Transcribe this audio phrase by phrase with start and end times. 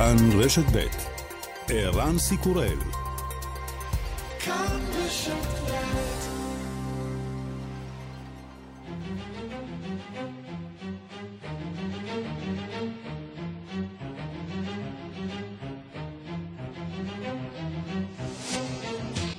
[0.00, 0.86] כאן רשת ב'
[1.68, 2.78] ערן סיקורל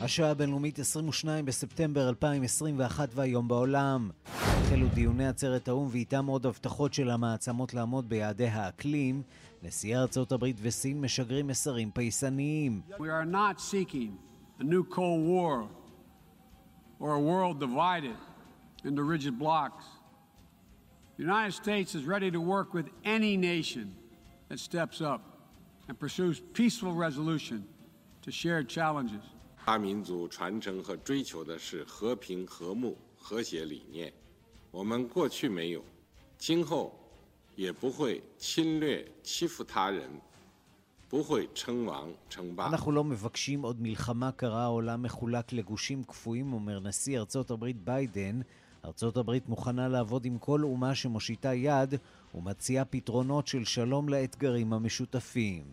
[0.01, 4.09] השעה הבינלאומית 22 בספטמבר 2021 והיום בעולם.
[4.35, 9.21] החלו דיוני עצרת האו"ם ואיתם עוד הבטחות של המעצמות לעמוד ביעדי האקלים.
[9.62, 12.82] נשיאי ארצות הברית וסין משגרים מסרים פייסניים.
[12.98, 14.18] We are not seeking
[14.59, 15.68] a new Cold War
[16.98, 18.16] or a world divided
[18.84, 19.84] into rigid blocks.
[21.16, 23.95] The United States is ready to work with any nation
[24.48, 25.23] that steps up
[25.88, 27.64] and pursues peaceful resolution
[28.23, 29.23] to shared challenges.
[29.64, 34.12] 大民族传承和追求的是和平、和睦、和谐理念。
[34.70, 35.82] 我们过去没有，
[36.38, 36.95] 今后
[37.60, 40.20] 也不会侵略欺负他人，
[41.09, 42.66] 不会称王称霸。
[42.66, 48.41] אנחנו לא מבקשים עוד מלחמה קרה, העולם מחולק לגושים קפואים, אומר נשיא ארצות הברית ביידן.
[48.84, 51.94] ארצות הברית מוכנה לעבוד עם כל אומה שמושיטה יד
[52.34, 55.64] ומציעה פתרונות של שלום לאתגרים המשותפים.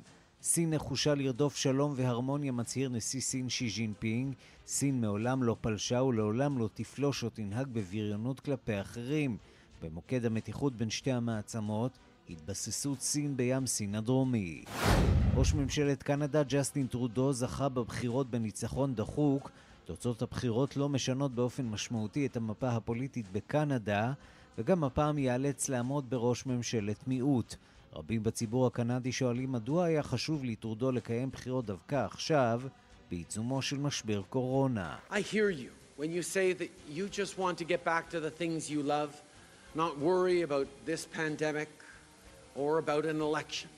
[0.42, 4.36] סין נחושה לרדוף שלום והרמוניה, מצהיר נשיא סין שי ג'ינפינג.
[4.68, 9.38] סין מעולם לא פלשה ולעולם לא תפלוש או תנהג בבריונות כלפי אחרים.
[9.83, 11.99] במוקד המתיחות בין שתי המעצמות,
[12.31, 14.65] התבססות סין בים סין הדרומי.
[15.35, 19.51] ראש ממשלת קנדה ג'סטין טרודו זכה בבחירות בניצחון דחוק.
[19.85, 24.13] תוצאות הבחירות לא משנות באופן משמעותי את המפה הפוליטית בקנדה,
[24.59, 27.55] וגם הפעם ייאלץ לעמוד בראש ממשלת מיעוט.
[27.95, 32.63] רבים בציבור הקנדי שואלים מדוע היה חשוב לטרודו לקיים בחירות דווקא עכשיו,
[33.11, 34.97] בעיצומו של משבר קורונה.
[35.11, 38.31] I hear you when you say that you just want to get back to the
[38.31, 39.11] things you love,
[39.76, 41.70] not worry about this pandemic
[42.56, 43.70] or about an election.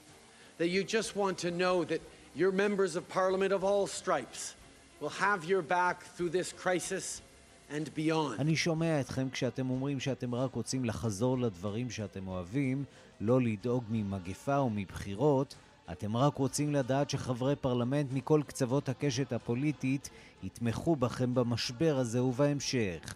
[0.58, 2.02] That you just want to know that
[2.36, 4.56] your members of parliament of all stripes
[5.02, 7.22] will have your back through this crisis
[7.70, 8.40] and beyond.
[8.40, 12.84] אני שומע אתכם כשאתם אומרים שאתם רק רוצים לחזור לדברים שאתם אוהבים,
[13.22, 15.56] לא לדאוג ממגפה או מבחירות,
[15.92, 20.10] אתם רק רוצים לדעת שחברי פרלמנט מכל קצוות הקשת הפוליטית
[20.44, 23.14] יתמכו בכם במשבר הזה ובהמשך.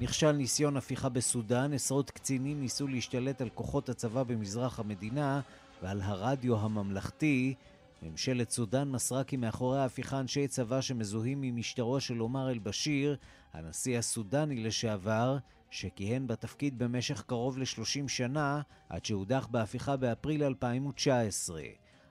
[0.00, 5.40] נכשל ניסיון הפיכה בסודאן, עשרות קצינים ניסו להשתלט על כוחות הצבא במזרח המדינה
[5.82, 7.54] ועל הרדיו הממלכתי.
[8.02, 13.16] ממשלת סודאן מסרה כי מאחורי ההפיכה אנשי צבא שמזוהים ממשטרו של עומר אל-בשיר,
[13.52, 15.38] הנשיא הסודני לשעבר,
[15.70, 21.62] שכיהן בתפקיד במשך קרוב ל-30 שנה, עד שהודח בהפיכה באפריל 2019.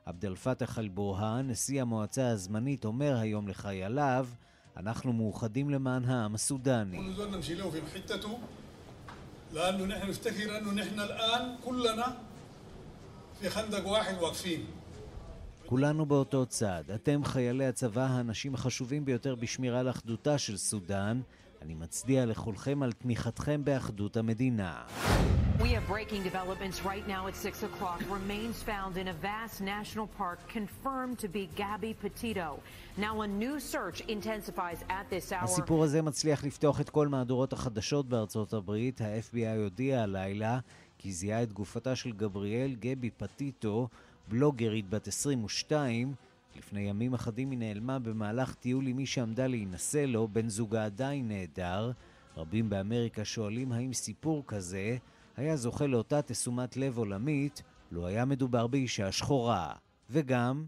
[0.06, 4.28] עבד אל פתח אל-בורהאן, נשיא המועצה הזמנית, אומר היום לחייליו,
[4.77, 6.99] אנחנו מאוחדים למען העם הסודני.
[9.53, 12.17] لأنه نحن نفتكر أنه نحن الآن كلنا
[13.41, 14.67] في خندق واحد واقفين
[15.67, 16.85] כולנו באותו צד.
[16.95, 21.21] אתם, חיילי הצבא, האנשים החשובים ביותר בשמירה על אחדותה של סודאן.
[21.62, 24.84] אני מצדיע לכולכם על תמיכתכם באחדות המדינה.
[25.60, 28.00] We have breaking developments right now at 6 o'clock.
[28.10, 32.50] Remains found in a vast national park confirmed to be Gabby Petito.
[32.98, 35.44] Now a new search intensifies at this hour.
[35.44, 39.02] הסיפור הזה מצליח לפתוח את כל מהדורות החדשות בארצות הברית.
[39.02, 40.60] ה-FBI הודיע הלילה
[40.98, 43.88] כי זיהה את גופתה של גבריאל גבי פטיטו,
[44.28, 46.14] בלוגרית בת 22,
[46.58, 51.28] לפני ימים אחדים היא נעלמה במהלך טיול עם מי שעמדה להינשא לו, בן זוגה עדיין
[51.28, 51.92] נעדר.
[52.38, 54.98] רבים באמריקה שואלים האם סיפור כזה
[55.38, 59.74] היה זוכה לאותה תשומת לב עולמית, לו היה מדובר באישה שחורה.
[60.10, 60.66] וגם...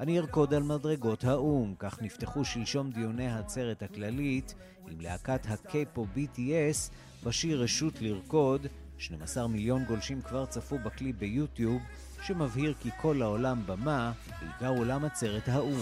[0.00, 1.74] אני ארקוד על מדרגות האו"ם.
[1.78, 4.54] כך נפתחו שלשום דיוני העצרת הכללית
[4.88, 6.92] עם להקת הקייפו BTS
[7.24, 8.66] בשיר רשות לרקוד.
[8.98, 11.82] 12 מיליון גולשים כבר צפו בקליפ ביוטיוב,
[12.22, 15.80] שמבהיר כי כל העולם במה, בעיקר עולם עצרת האו"ם.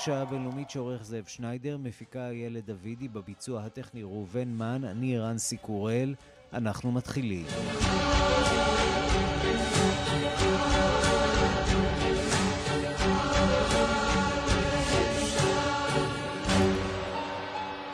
[0.00, 6.14] השעה הבינלאומית שעורך זאב שניידר, מפיקה איילת דוידי, בביצוע הטכני ראובן מן, אני רנסי קורל,
[6.52, 7.46] אנחנו מתחילים.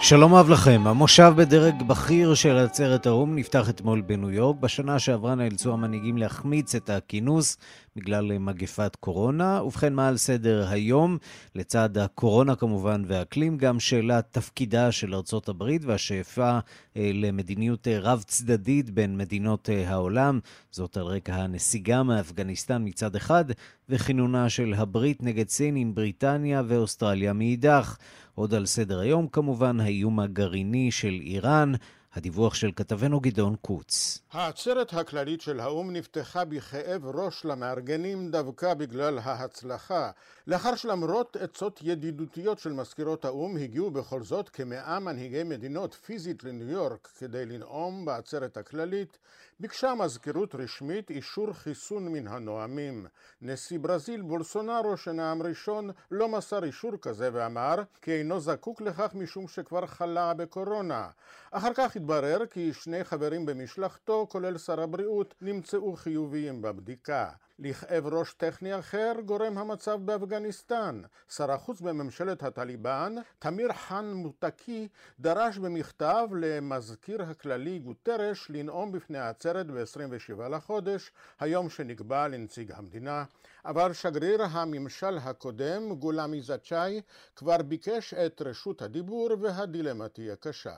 [0.08, 0.82] שלום אהב לכם.
[0.86, 4.56] המושב בדרג בכיר של עצרת האו"ם נפתח אתמול בניו יורק.
[4.56, 7.56] בשנה שעברה נאלצו המנהיגים להחמיץ את הכינוס
[7.96, 9.62] בגלל מגפת קורונה.
[9.62, 11.18] ובכן, מה על סדר היום?
[11.54, 16.58] לצד הקורונה כמובן והאקלים, גם שאלת תפקידה של ארצות הברית והשאיפה
[16.96, 20.40] אה, למדיניות אה, רב-צדדית בין מדינות אה, העולם.
[20.70, 23.44] זאת על רקע הנסיגה מאפגניסטן מצד אחד,
[23.88, 27.96] וכינונה של הברית נגד סין עם בריטניה ואוסטרליה מאידך.
[28.36, 31.72] עוד על סדר היום כמובן האיום הגרעיני של איראן,
[32.14, 34.18] הדיווח של כתבנו גדעון קוץ.
[34.32, 40.10] העצרת הכללית של האו"ם נפתחה בכאב ראש למארגנים דווקא בגלל ההצלחה.
[40.46, 46.70] לאחר שלמרות עצות ידידותיות של מזכירות האו"ם הגיעו בכל זאת כמאה מנהיגי מדינות פיזית לניו
[46.70, 49.18] יורק כדי לנאום בעצרת הכללית,
[49.60, 53.06] ביקשה מזכירות רשמית אישור חיסון מן הנואמים.
[53.42, 59.48] נשיא ברזיל בולסונארו שנאם ראשון לא מסר אישור כזה ואמר כי אינו זקוק לכך משום
[59.48, 61.08] שכבר חלה בקורונה.
[61.50, 67.28] אחר כך התברר כי שני חברים במשלחתו, כולל שר הבריאות, נמצאו חיוביים בבדיקה.
[67.58, 71.02] לכאב ראש טכני אחר גורם המצב באפגניסטן.
[71.28, 74.88] שר החוץ בממשלת הטליבן, תמיר חאן מוטקי,
[75.20, 83.24] דרש במכתב למזכיר הכללי גוטרש לנאום בפני העצרת ב-27 לחודש, היום שנקבע לנציג המדינה,
[83.64, 87.00] אבל שגריר הממשל הקודם, גולמי זצ'אי,
[87.36, 90.76] כבר ביקש את רשות הדיבור והדילמה תהיה קשה.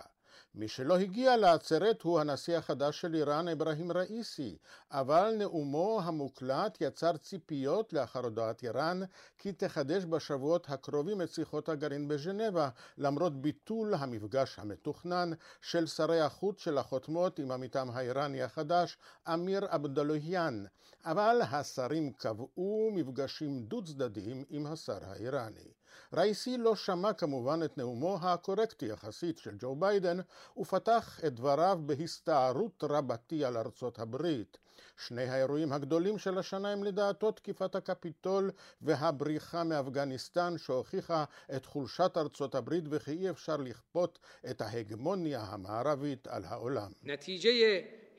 [0.55, 4.57] מי שלא הגיע לעצרת הוא הנשיא החדש של איראן, אברהים ראיסי,
[4.91, 9.01] אבל נאומו המוקלט יצר ציפיות לאחר הודעת איראן
[9.39, 12.69] כי תחדש בשבועות הקרובים את שיחות הגרעין בז'נבה,
[12.99, 15.31] למרות ביטול המפגש המתוכנן
[15.63, 18.99] של שרי החוץ של החותמות עם עמיתם האיראני החדש,
[19.35, 20.65] אמיר עבדלוהיאן,
[21.05, 25.78] אבל השרים קבעו מפגשים דו צדדיים עם השר האיראני.
[26.14, 30.18] ראיסי לא שמע כמובן את נאומו הקורקטי יחסית של ג'ו ביידן
[30.58, 34.58] ופתח את דבריו בהסתערות רבתי על ארצות הברית.
[34.98, 38.52] שני האירועים הגדולים של השנה הם לדעתו תקיפת הקפיטול
[38.82, 41.24] והבריחה מאפגניסטן שהוכיחה
[41.56, 44.20] את חולשת ארצות הברית וכי אי אפשר לכפות
[44.50, 46.92] את ההגמוניה המערבית על העולם.
[47.04, 47.50] נתיג'ה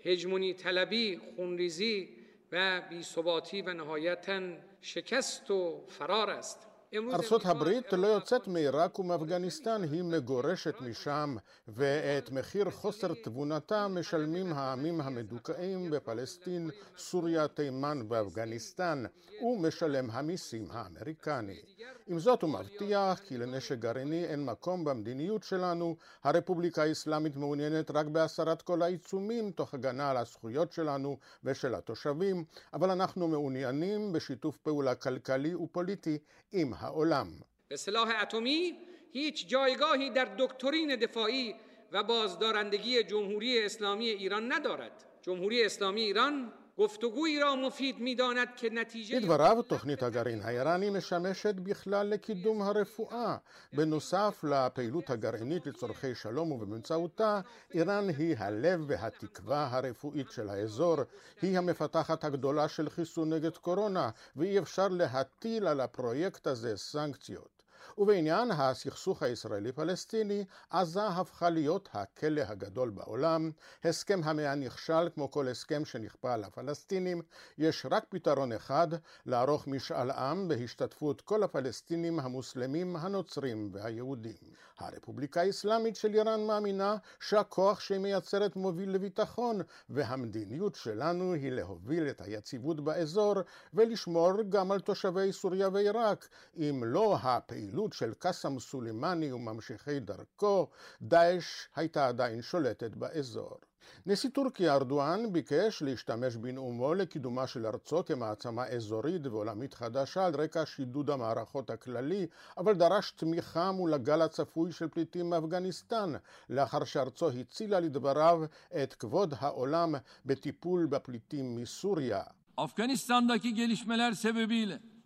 [0.04, 4.40] هجمونی طلبی خونریزی و بیثباتی و نهایتا
[4.80, 11.35] شکست و فرار است ארצות הברית לא יוצאת מעיראק ומאפגניסטן, היא מגורשת משם,
[11.67, 19.03] ואת מחיר חוסר תבונתה משלמים העמים המדוכאים בפלסטין, סוריה, תימן ואפגניסטן,
[19.41, 21.61] ומשלם המיסים האמריקני.
[22.07, 28.05] עם זאת הוא מבטיח כי לנשק גרעיני אין מקום במדיניות שלנו, הרפובליקה האסלאמית מעוניינת רק
[28.05, 32.43] בהסרת כל העיצומים תוך הגנה על הזכויות שלנו ושל התושבים,
[32.73, 36.17] אבל אנחנו מעוניינים בשיתוף פעולה כלכלי ופוליטי
[36.51, 37.27] עם العلم
[37.67, 38.77] به سلاح اتمی
[39.11, 41.55] هیچ جایگاهی در دکترین دفاعی
[41.91, 45.05] و بازدارندگی جمهوری اسلامی ایران ندارد.
[45.21, 49.18] جمهوری اسلامی ایران גופתוגוי را מופיד میداند که נתיג'ה...
[49.18, 53.36] לדבריו, תוכנית הגרעין האיראני משמשת בכלל לקידום הרפואה.
[53.72, 57.40] בנוסף לפעילות הגרעינית לצורכי שלום ובאמצעותה,
[57.74, 60.96] איראן היא הלב והתקווה הרפואית של האזור.
[61.42, 67.57] היא המפתחת הגדולה של חיסון נגד קורונה, ואי אפשר להטיל על הפרויקט הזה סנקציות.
[67.99, 73.51] ובעניין הסכסוך הישראלי-פלסטיני, עזה הפכה להיות הכלא הגדול בעולם.
[73.83, 77.21] הסכם המאה נכשל כמו כל הסכם שנכפה על הפלסטינים.
[77.57, 78.87] יש רק פתרון אחד,
[79.25, 84.35] לערוך משאל עם בהשתתפות כל הפלסטינים המוסלמים, הנוצרים והיהודים.
[84.79, 92.21] הרפובליקה האסלאמית של איראן מאמינה שהכוח שהיא מייצרת מוביל לביטחון, והמדיניות שלנו היא להוביל את
[92.21, 93.35] היציבות באזור
[93.73, 96.27] ולשמור גם על תושבי סוריה ועיראק,
[96.57, 100.67] אם לא הפעילות הפעילות של קאסם סולימאני וממשיכי דרכו,
[101.01, 103.57] דאעש הייתה עדיין שולטת באזור.
[104.05, 110.65] נשיא טורקיה ארדואן ביקש להשתמש בנאומו לקידומה של ארצו כמעצמה אזורית ועולמית חדשה על רקע
[110.65, 112.27] שידוד המערכות הכללי,
[112.57, 116.13] אבל דרש תמיכה מול הגל הצפוי של פליטים מאפגניסטן,
[116.49, 118.41] לאחר שארצו הצילה לדבריו
[118.83, 119.95] את כבוד העולם
[120.27, 122.23] betippul בפליטים מסוריה.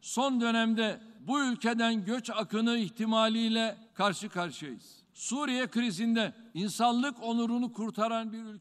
[0.03, 4.95] Son dönemde bu ülkeden göç akını ihtimaliyle karşı karşıyayız.
[5.13, 6.33] Suriye krizinde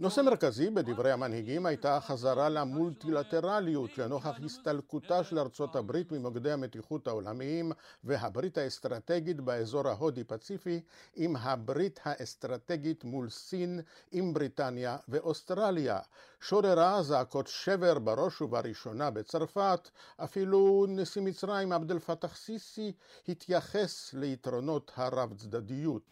[0.01, 7.73] נושא מרכזי בדברי המנהיגים הייתה החזרה למולטילטרליות לנוכח הסתלקותה של ארצות הברית ממוקדי המתיחות העולמיים
[8.05, 10.81] והברית האסטרטגית באזור ההודי-פציפי
[11.17, 13.81] עם הברית האסטרטגית מול סין,
[14.13, 15.99] עם בריטניה ואוסטרליה.
[16.41, 22.93] שוררה זעקות שבר בראש ובראשונה בצרפת, אפילו נשיא מצרים עבד אל פתח סיסי
[23.29, 26.03] התייחס ליתרונות הרב צדדיות.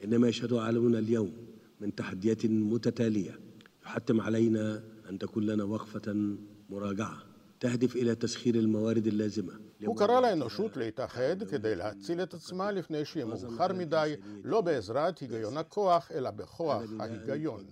[1.81, 3.41] من تحديات متتالية.
[3.87, 6.37] يحتم علينا أن تكون لنا وقفة
[6.71, 7.23] مراجعة
[7.61, 9.70] تهدف إلى تسخير الموارد اللازمة.
[9.87, 15.57] הוא קרא לאנושות להתאחד כדי להציל את עצמה לפני שיהיה מאוחר מדי, לא בעזרת היגיון
[15.57, 17.65] הכוח, אלא בכוח ההיגיון.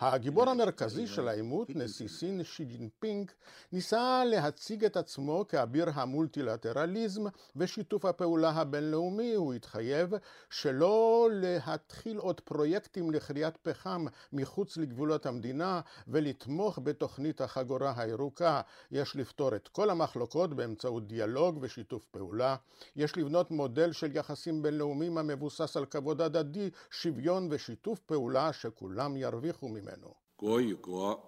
[0.00, 3.30] הגיבור המרכזי של העימות, נשיא סין שי ג'ינפינג,
[3.72, 7.22] ניסה להציג את עצמו כאביר המולטילטרליזם
[7.56, 9.34] ושיתוף הפעולה הבינלאומי.
[9.34, 10.14] הוא התחייב
[10.50, 18.60] שלא להתחיל עוד פרויקטים לכריית פחם מחוץ לגבולות המדינה ולתמוך בתוכנית החגורה הירוקה.
[18.90, 22.55] יש לפתור את כל המחלוקות באמצעות דיאלוג דיאלוג ושיתוף פעולה.
[22.95, 29.69] יש לבנות מודל של יחסים בינלאומיים המבוסס על כבוד הדדי, שוויון ושיתוף פעולה שכולם ירוויחו
[29.69, 30.15] ממנו.
[30.37, 31.19] 国与国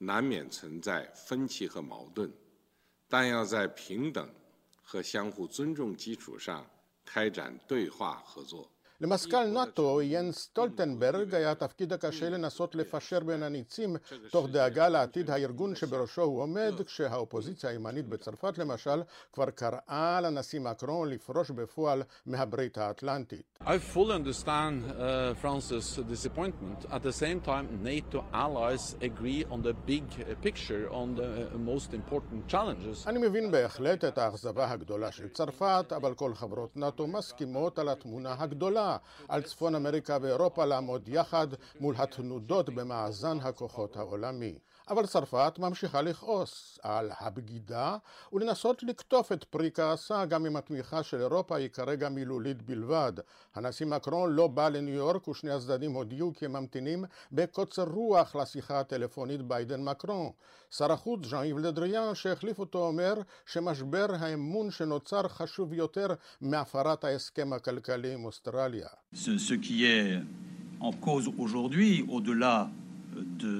[0.00, 2.32] 难免存在分歧和矛盾，
[3.08, 4.28] 但要在平等
[4.82, 6.66] 和相互尊重基础上
[7.04, 8.68] 开展对话合作。
[9.01, 13.95] למזכ"ל נאט"ו, יאנס סטולטנברג, היה התפקיד הקשה לנסות לפשר בין הניצים
[14.31, 19.01] תוך דאגה לעתיד הארגון שבראשו הוא עומד, כשהאופוזיציה הימנית בצרפת למשל
[19.33, 23.41] כבר קראה לנשיא מקרון לפרוש בפועל מהברית האטלנטית.
[23.61, 26.79] I fully understand uh, France's disappointment.
[26.91, 30.05] At the same time, NATO allies agree on the big
[30.41, 33.07] picture, on the most important challenges.
[33.07, 38.35] אני מבין בהחלט את האכזבה הגדולה של צרפת, אבל כל חברות נאט"ו מסכימות על התמונה
[38.39, 38.90] הגדולה,
[39.27, 41.47] על צפון אמריקה ואירופה לעמוד יחד
[41.79, 44.55] מול התנודות במאזן הכוחות העולמי.
[44.89, 47.97] אבל צרפת ממשיכה לכעוס על הבגידה
[48.33, 53.13] ולנסות לקטוף את פרי כעסה גם אם התמיכה של אירופה היא כרגע מילולית בלבד.
[53.55, 58.79] הנשיא מקרון לא בא לניו יורק ושני הצדדים הודיעו כי הם ממתינים בקוצר רוח לשיחה
[58.79, 60.29] הטלפונית ביידן מקרון.
[60.71, 63.13] שר החוץ ז'אן איב לדריאן שהחליף אותו אומר
[63.45, 66.07] שמשבר האמון שנוצר חשוב יותר
[66.41, 68.87] מהפרת ההסכם הכלכלי עם אוסטרליה.
[69.13, 70.19] Ce qui est
[70.81, 72.67] en cause aujourd'hui, au-delà
[73.41, 73.53] de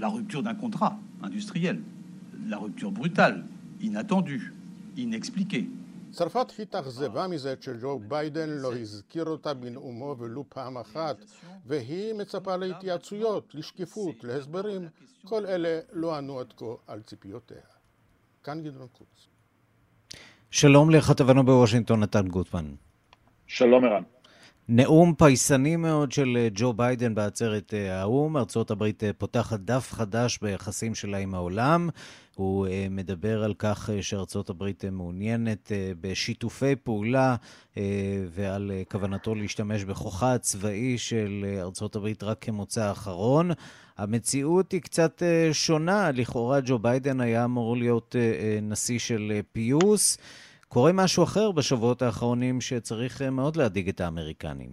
[0.00, 1.78] la rupture d'un contrat industriel,
[2.48, 3.44] la rupture brutale,
[3.80, 4.54] inattendue,
[4.96, 5.66] inexpliquée.
[6.12, 11.16] צרפת התאכזבה מזה שג'ו ביידן לא הזכיר אותה בנאומו ולו פעם אחת,
[11.66, 14.88] והיא מצפה להתייעצויות, לשקיפות, להסברים.
[15.24, 17.56] כל אלה לא ענו עד כה על ציפיותיה.
[18.44, 19.28] כאן גדעון קוץ.
[20.50, 22.74] שלום לכתבנו בוושינגטון, נתן גוטמן.
[23.46, 24.02] שלום ערן.
[24.72, 28.36] נאום פייסני מאוד של אה, ג'ו ביידן בעצרת אה, האו"ם.
[28.70, 31.88] הברית אה, פותחת דף חדש ביחסים שלה עם העולם.
[32.34, 37.36] הוא מדבר על כך שארצות הברית מעוניינת בשיתופי פעולה
[38.30, 43.50] ועל כוונתו להשתמש בכוחה הצבאי של ארצות הברית רק כמוצא אחרון.
[43.98, 45.22] המציאות היא קצת
[45.52, 46.10] שונה.
[46.10, 48.16] לכאורה ג'ו ביידן היה אמור להיות
[48.62, 50.18] נשיא של פיוס.
[50.72, 54.70] קורה משהו אחר בשבועות האחרונים שצריך אה, מאוד להדאיג את האמריקנים.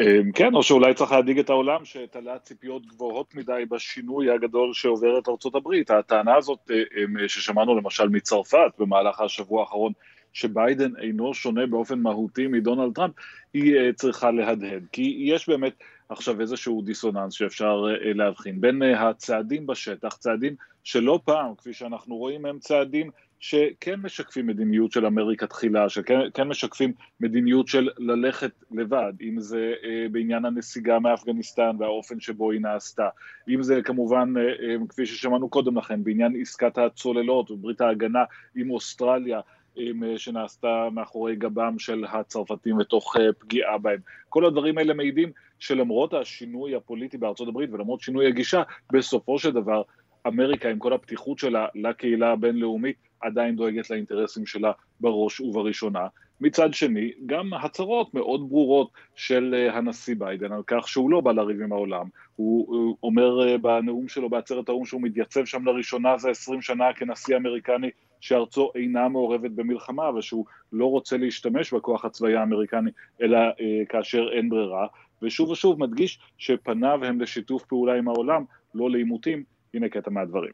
[0.00, 5.18] אמ, כן, או שאולי צריך להדאיג את העולם שתלה ציפיות גבוהות מדי בשינוי הגדול שעובר
[5.18, 5.90] את ארצות הברית.
[5.90, 9.92] הטענה הזאת אה, אמ, ששמענו למשל מצרפת במהלך השבוע האחרון,
[10.32, 13.14] שביידן אינו שונה באופן מהותי מדונלד טראמפ,
[13.54, 14.86] היא אה, צריכה להדהד.
[14.92, 15.74] כי יש באמת
[16.08, 22.58] עכשיו איזשהו דיסוננס שאפשר להבחין בין הצעדים בשטח, צעדים שלא פעם, כפי שאנחנו רואים, הם
[22.58, 23.10] צעדים
[23.40, 29.72] שכן משקפים מדיניות של אמריקה תחילה, שכן כן משקפים מדיניות של ללכת לבד, אם זה
[29.84, 33.08] אה, בעניין הנסיגה מאפגניסטן והאופן שבו היא נעשתה,
[33.48, 38.24] אם זה כמובן, אה, אה, כפי ששמענו קודם לכן, בעניין עסקת הצוללות וברית ההגנה
[38.56, 39.40] עם אוסטרליה,
[39.78, 43.98] אה, שנעשתה מאחורי גבם של הצרפתים ותוך אה, פגיעה בהם.
[44.28, 49.82] כל הדברים האלה מעידים שלמרות השינוי הפוליטי בארצות הברית ולמרות שינוי הגישה, בסופו של דבר
[50.26, 56.06] אמריקה עם כל הפתיחות שלה לקהילה הבינלאומית עדיין דואגת לאינטרסים שלה בראש ובראשונה.
[56.40, 61.32] מצד שני, גם הצהרות מאוד ברורות של אה, הנשיא ביידן על כך שהוא לא בא
[61.32, 62.06] לריב עם העולם.
[62.36, 67.36] הוא אומר אה, בנאום שלו בעצרת האו"ם שהוא מתייצב שם לראשונה זה 20 שנה כנשיא
[67.36, 72.90] אמריקני שארצו אינה מעורבת במלחמה ושהוא לא רוצה להשתמש בכוח הצבאי האמריקני
[73.22, 74.86] אלא אה, כאשר אין ברירה.
[75.22, 79.44] ושוב ושוב מדגיש שפניו הם לשיתוף פעולה עם העולם, לא לעימותים.
[79.74, 80.52] הנה קטע מהדברים.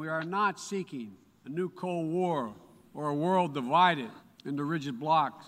[0.00, 2.53] We are not seeking a new Cold War
[2.93, 4.11] or a world divided
[4.45, 5.45] into rigid blocks.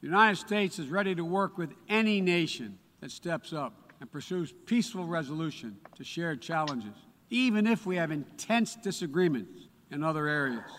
[0.00, 4.52] The United States is ready to work with any nation that steps up and pursues
[4.66, 6.96] peaceful resolution to shared challenges,
[7.30, 10.70] even if we have intense disagreements in other areas.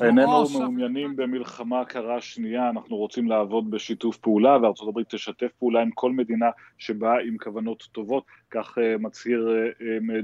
[0.00, 5.90] איננו מעוניינים במלחמה קרה שנייה, אנחנו רוצים לעבוד בשיתוף פעולה, וארצות הברית תשתף פעולה עם
[5.90, 6.46] כל מדינה
[6.78, 9.48] שבאה עם כוונות טובות, כך מצהיר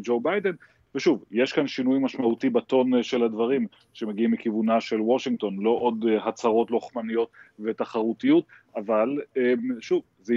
[0.02, 0.52] ג'ו ביידן.
[0.95, 6.71] ושוב, יש כאן שינוי משמעותי בטון של הדברים שמגיעים מכיוונה של וושינגטון, לא עוד הצהרות
[6.71, 7.29] לוחמניות
[7.59, 9.17] ותחרותיות, אבל
[9.79, 10.33] שוב, זה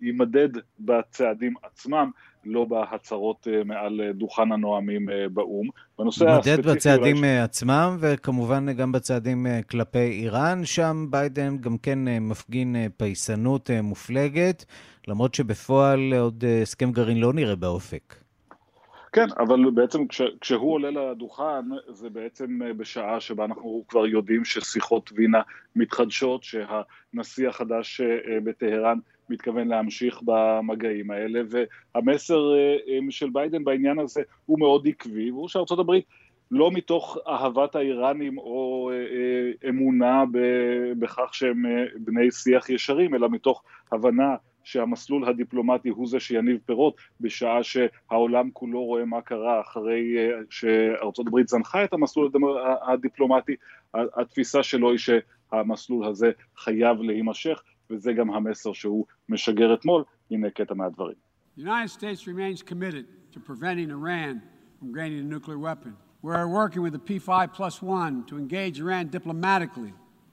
[0.00, 0.48] יימדד
[0.80, 2.10] בצעדים עצמם,
[2.44, 5.68] לא בהצהרות מעל דוכן הנואמים באו"ם.
[6.20, 7.38] יימדד בצעדים אולי...
[7.38, 14.64] עצמם, וכמובן גם בצעדים כלפי איראן, שם ביידן גם כן מפגין פייסנות מופלגת,
[15.08, 18.23] למרות שבפועל עוד הסכם גרעין לא נראה באופק.
[19.14, 25.10] כן, אבל בעצם כש, כשהוא עולה לדוכן, זה בעצם בשעה שבה אנחנו כבר יודעים ששיחות
[25.14, 25.42] וינה
[25.76, 28.00] מתחדשות, שהנשיא החדש
[28.44, 28.98] בטהרן
[29.30, 31.40] מתכוון להמשיך במגעים האלה,
[31.94, 32.40] והמסר
[33.10, 36.04] של ביידן בעניין הזה הוא מאוד עקבי, והוא שארצות הברית
[36.50, 38.90] לא מתוך אהבת האיראנים או
[39.68, 40.24] אמונה
[40.98, 41.64] בכך שהם
[41.96, 48.84] בני שיח ישרים, אלא מתוך הבנה שהמסלול הדיפלומטי הוא זה שיניב פירות, בשעה שהעולם כולו
[48.84, 50.16] רואה מה קרה אחרי
[50.50, 52.30] שארצות הברית זנחה את המסלול
[52.88, 53.54] הדיפלומטי,
[53.94, 60.74] התפיסה שלו היא שהמסלול הזה חייב להימשך, וזה גם המסר שהוא משגר אתמול, הנה קטע
[60.74, 61.16] מהדברים.
[61.56, 64.42] United States remains committed to preventing Iran
[64.78, 65.96] from gaining a nuclear weapon.
[66.22, 69.92] We are working with the P5 plus one to engage Iran diplomatically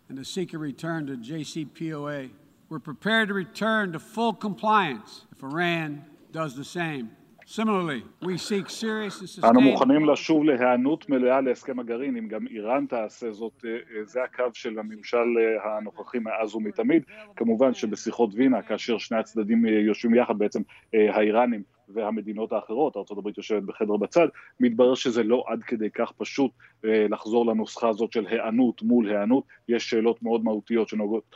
[0.09, 2.31] and to seek a return to JCPOA.
[2.71, 7.05] We're prepared to return to full compliance if Iran does the same.
[7.45, 9.45] Similarly, we seek serious and sustained...
[9.51, 13.65] אנו מוכנים לשוב להיענות מלאה להסכם הגרעין, אם גם איראן תעשה זאת,
[14.03, 15.27] זה הקו של הממשל
[15.63, 17.03] הנוכחי מאז ומתמיד.
[17.35, 20.61] כמובן שבשיחות וינה, כאשר שני הצדדים יושבים יחד, בעצם
[20.93, 24.27] האיראנים והמדינות האחרות, ארה"ב יושבת בחדר בצד,
[24.59, 26.51] מתברר שזה לא עד כדי כך פשוט
[26.83, 31.35] לחזור לנוסחה הזאת של היענות מול היענות, יש שאלות מאוד מהותיות שנוגעות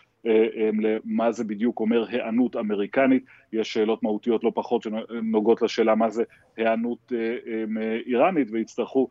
[1.06, 6.24] למה זה בדיוק אומר היענות אמריקנית, יש שאלות מהותיות לא פחות שנוגעות לשאלה מה זה
[6.58, 7.12] היענות
[8.06, 9.08] איראנית ויצטרכו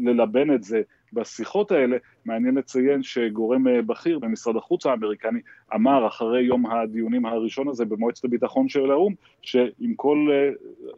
[0.00, 1.96] ללבן את זה בשיחות האלה.
[2.24, 5.40] מעניין לציין שגורם בכיר במשרד החוץ האמריקני
[5.74, 10.28] אמר אחרי יום הדיונים הראשון הזה במועצת הביטחון של האו"ם, שעם כל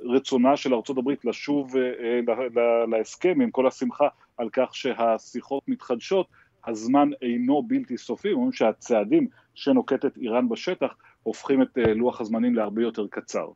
[0.04, 1.74] רצונה של ארצות הברית לשוב
[2.90, 6.26] להסכם, עם כל השמחה על כך שהשיחות מתחדשות,
[6.66, 13.06] הזמן אינו בלתי סופי, אומרים שהצעדים שנוקטת איראן בשטח הופכים את לוח הזמנים להרבה יותר
[13.10, 13.46] קצר.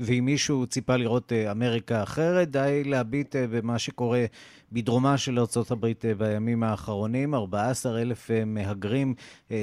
[0.00, 4.24] ואם מישהו ציפה לראות אמריקה אחרת, די להביט במה שקורה
[4.72, 5.86] בדרומה של ארה"ב
[6.18, 7.34] בימים האחרונים.
[7.34, 9.14] 14 אלף מהגרים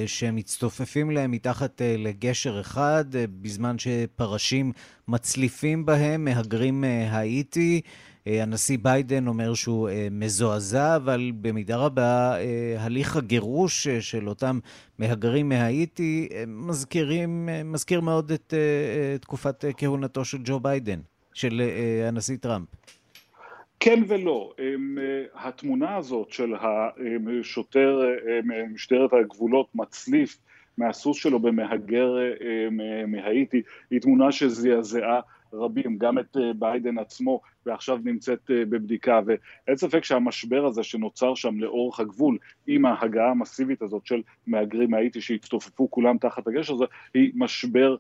[0.06, 3.06] שמצטופפים להם מתחת לגשר אחד,
[3.42, 4.72] בזמן שפרשים
[5.08, 7.82] מצליפים בהם, מהגרים מהאיטי.
[8.42, 12.36] הנשיא ביידן אומר שהוא מזועזע, אבל במידה רבה
[12.80, 14.60] הליך הגירוש של אותם
[15.00, 18.54] מהגרים מהאיטי מזכירים, מזכיר מאוד את
[19.22, 21.00] תקופת כהונתו של ג'ו ביידן,
[21.34, 21.62] של
[22.08, 22.68] הנשיא טראמפ.
[23.80, 24.54] כן ולא,
[25.36, 26.54] התמונה הזאת של
[27.40, 28.02] השוטר
[28.74, 30.38] משטרת הגבולות מצליף
[30.78, 32.16] מהסוס שלו במהגר
[33.08, 33.62] מהאיטי,
[33.92, 35.20] היא תמונה שזעזעה
[35.54, 42.00] רבים, גם את ביידן עצמו, ועכשיו נמצאת בבדיקה, ואין ספק שהמשבר הזה שנוצר שם לאורך
[42.00, 47.96] הגבול, עם ההגעה המסיבית הזאת של מהגרים מהאיטי שהצטופפו כולם תחת הגשר הזה, היא משבר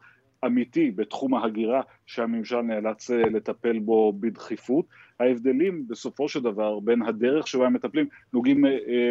[0.45, 4.85] אמיתי בתחום ההגירה שהממשל נאלץ לטפל בו בדחיפות.
[5.19, 8.65] ההבדלים בסופו של דבר בין הדרך שבה הם מטפלים, נוגעים,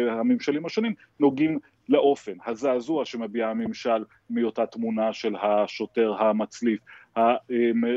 [0.09, 6.79] הממשלים השונים נוגעים לאופן, הזעזוע שמביע הממשל מאותה תמונה של השוטר המצליף,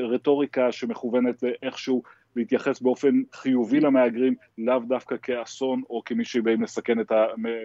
[0.04, 2.02] הרטוריקה שמכוונת איכשהו
[2.36, 7.12] להתייחס באופן חיובי למהגרים, לאו דווקא כאסון או כמי שבאים לסכן את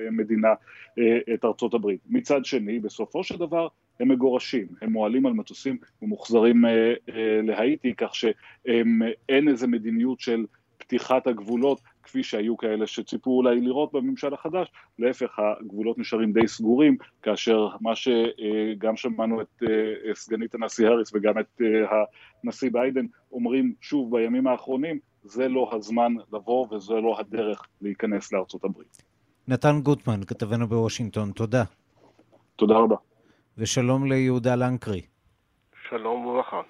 [0.08, 0.54] המדינה,
[1.34, 2.00] את ארצות הברית.
[2.10, 3.68] מצד שני, בסופו של דבר
[4.00, 6.64] הם מגורשים, הם מועלים על מטוסים ומוחזרים
[7.44, 10.46] להאיטי, כך שאין איזה מדיניות של
[10.78, 16.98] פתיחת הגבולות כפי שהיו כאלה שציפו אולי לראות בממשל החדש, להפך הגבולות נשארים די סגורים,
[17.22, 19.64] כאשר מה שגם שמענו את
[20.14, 21.62] סגנית הנשיא האריס וגם את
[22.44, 28.64] הנשיא ביידן אומרים שוב בימים האחרונים, זה לא הזמן לבוא וזה לא הדרך להיכנס לארצות
[28.64, 29.04] הברית.
[29.48, 31.64] נתן גוטמן, כתבנו בוושינגטון, תודה.
[32.56, 32.96] תודה רבה.
[33.58, 35.02] ושלום ליהודה לנקרי.
[35.90, 36.62] שלום וברכה.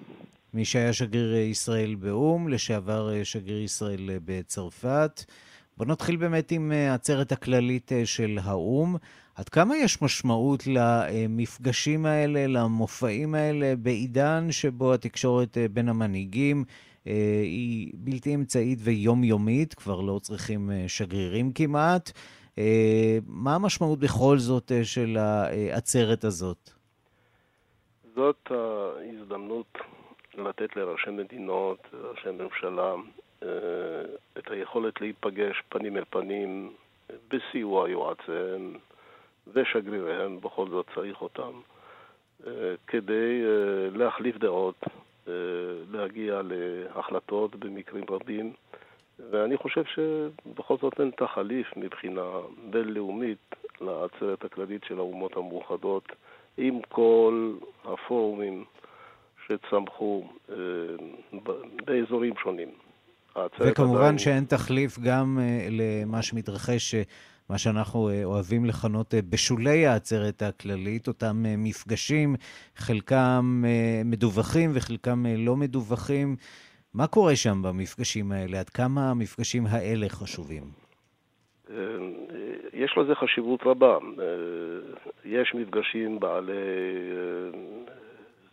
[0.56, 5.24] מי שהיה שגריר ישראל באו"ם, לשעבר שגריר ישראל בצרפת,
[5.76, 8.96] בוא נתחיל באמת עם העצרת הכללית של האו"ם.
[9.34, 16.64] עד כמה יש משמעות למפגשים האלה, למופעים האלה, בעידן שבו התקשורת בין המנהיגים
[17.04, 22.12] היא בלתי אמצעית ויומיומית, כבר לא צריכים שגרירים כמעט.
[23.26, 26.70] מה המשמעות בכל זאת של העצרת הזאת?
[28.14, 29.78] זאת ההזדמנות
[30.36, 32.94] לתת לראשי מדינות, לראשי ממשלה,
[34.38, 36.72] את היכולת להיפגש פנים אל פנים
[37.28, 38.74] בסיוע יועציהם
[39.52, 41.52] ושגריריהם, בכל זאת צריך אותם,
[42.86, 43.42] כדי
[43.94, 44.84] להחליף דעות,
[45.90, 48.52] להגיע להחלטות במקרים רבים.
[49.30, 52.30] ואני חושב שבכל זאת אין תחליף מבחינה
[52.70, 56.04] בינלאומית לעצרת הכללית של האומות המאוחדות,
[56.56, 57.52] עם כל
[57.84, 58.64] הפורומים
[59.48, 60.56] שצמחו אה,
[61.84, 62.68] באזורים שונים.
[63.60, 64.18] וכמובן עדיין...
[64.18, 67.02] שאין תחליף גם אה, למה שמתרחש, אה,
[67.50, 72.36] מה שאנחנו אוהבים לכנות בשולי העצרת הכללית, אותם מפגשים,
[72.76, 73.64] חלקם
[74.04, 76.36] מדווחים וחלקם לא מדווחים.
[76.94, 78.60] מה קורה שם במפגשים האלה?
[78.60, 80.62] עד כמה המפגשים האלה חשובים?
[82.72, 83.98] יש לזה חשיבות רבה.
[85.24, 86.52] יש מפגשים בעלי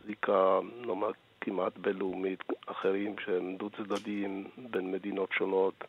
[0.05, 1.11] זיקה, נאמר,
[1.41, 5.83] כמעט בינלאומית, אחרים שהם דו-צדדיים בין מדינות שונות,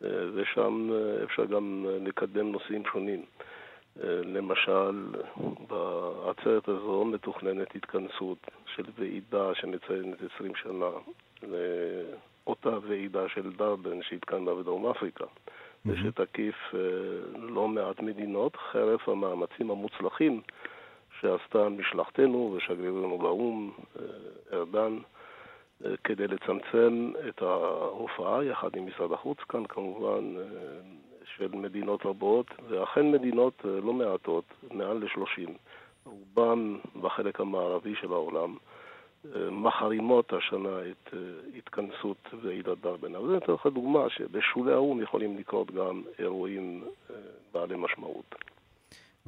[0.00, 0.90] ושם
[1.24, 3.22] אפשר גם לקדם נושאים שונים.
[4.04, 5.06] למשל,
[5.68, 8.38] בעצרת הזו מתוכננת התכנסות
[8.74, 10.90] של ועידה שמציינת 20 שנה
[11.42, 15.24] לאותה ועידה של דרבן שהתקיימה בדרום אפריקה.
[15.86, 16.78] ושתקיף אה,
[17.38, 20.40] לא מעט מדינות, חרף המאמצים המוצלחים
[21.20, 24.04] שעשתה משלחתנו ושגרירנו באו"ם, אה,
[24.52, 24.98] ארדן,
[25.84, 30.34] אה, כדי לצמצם את ההופעה, יחד עם משרד החוץ כאן כמובן,
[31.36, 35.54] של מדינות רבות, ואכן מדינות לא מעטות, מעל לשלושים,
[36.04, 38.56] רובם בחלק המערבי של העולם,
[39.50, 41.18] מחרימות השנה את אה,
[41.56, 43.14] התכנסות ועידת דרבן.
[43.14, 47.16] אבל זה נותן לך דוגמה שבשולי האו"ם יכולים לקרות גם אירועים אה,
[47.52, 48.34] בעלי משמעות.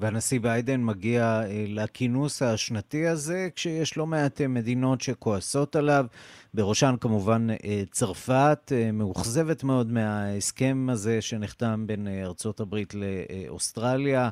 [0.00, 6.06] והנשיא ביידן מגיע אה, לכינוס השנתי הזה, כשיש לא מעט מדינות שכועסות עליו,
[6.54, 7.46] בראשן כמובן
[7.90, 14.30] צרפת, מאוכזבת מאוד מההסכם הזה שנחתם בין ארצות הברית לאוסטרליה.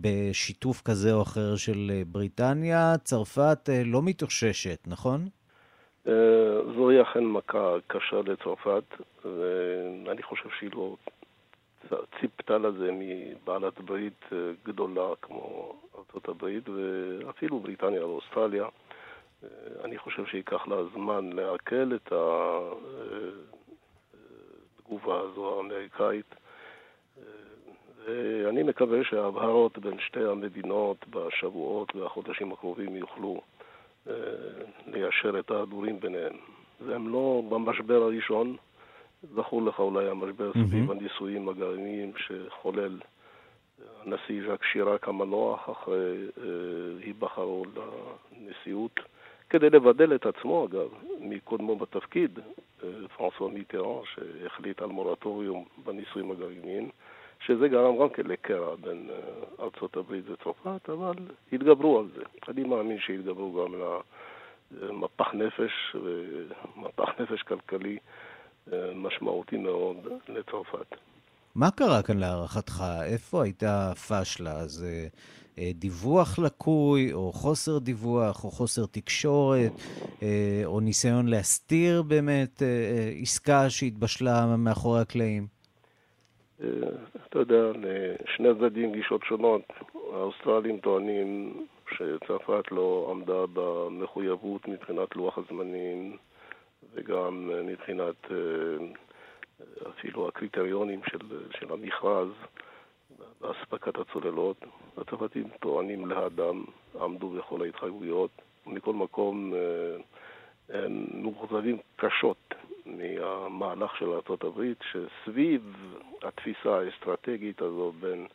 [0.00, 2.94] בשיתוף כזה או אחר של אה, בריטניה.
[3.04, 5.28] צרפת אה, לא מתאוששת, נכון?
[6.08, 6.12] אה,
[6.76, 8.84] זוהי אכן מכה קשה לצרפת,
[9.24, 10.96] ואני חושב שהיא לא
[12.20, 14.24] ציפתה לזה מבעלת ברית
[14.64, 16.44] גדולה כמו ארה"ב
[17.24, 18.66] ואפילו בריטניה ואוסטרליה.
[19.84, 22.12] אני חושב שייקח לה זמן לעכל את
[24.82, 26.34] התגובה הזו האמריקאית.
[28.48, 33.40] אני מקווה שההבהרות בין שתי המדינות בשבועות והחודשים הקרובים יוכלו
[34.08, 34.14] אה,
[34.86, 36.36] ליישר את ההדורים ביניהם.
[36.80, 38.56] והם לא במשבר הראשון,
[39.22, 40.68] זכור לך אולי המשבר mm-hmm.
[40.68, 42.98] סביב הנישואים הגרעיניים שחולל
[44.04, 46.44] הנשיא ז'ק שיראק המנוח אחרי אה,
[47.04, 47.64] היבחרו
[48.40, 49.00] לנשיאות,
[49.50, 50.88] כדי לבדל את עצמו אגב
[51.20, 52.38] מקודמו בתפקיד,
[52.84, 56.90] אה, פרנסואה מיטרן, שהחליט על מורטוריום בנישואים הגרעיניים.
[57.40, 61.14] שזה גרם גם כן לקרע בין אה, ארצות הברית וצרפת, אבל
[61.52, 62.22] התגברו על זה.
[62.48, 63.74] אני מאמין שהתגברו גם
[64.80, 68.27] למפח נפש, ומפח נפש כלכלי אה,
[68.94, 69.96] משמעותי מאוד
[70.28, 70.94] לצרפת.
[71.54, 72.84] מה קרה כאן להערכתך?
[73.04, 74.66] איפה הייתה פשלה?
[74.66, 75.08] זה
[75.58, 79.72] אה, דיווח לקוי, או חוסר דיווח, או חוסר תקשורת,
[80.64, 82.62] או ניסיון להסתיר באמת
[83.22, 85.46] עסקה שהתבשלה מאחורי הקלעים?
[86.58, 89.62] אתה יודע, לשני הצדדים גישות שונות.
[90.12, 91.52] האוסטרלים טוענים
[91.90, 96.16] שצרפת לא עמדה במחויבות מבחינת לוח הזמנים
[96.94, 98.86] וגם מבחינת אה,
[99.90, 101.18] אפילו הקריטריונים של,
[101.58, 102.28] של המכרז
[103.40, 104.56] באספקת הצוללות.
[104.96, 106.64] הצרפתים טוענים להדם,
[107.00, 108.30] עמדו בכל ההתחייבויות.
[108.66, 109.96] מכל מקום אה,
[110.68, 112.54] הם מאוכזבים קשות
[112.86, 115.76] מהמהלך של ארה"ב, שסביב
[116.22, 118.26] התפיסה האסטרטגית הזו בין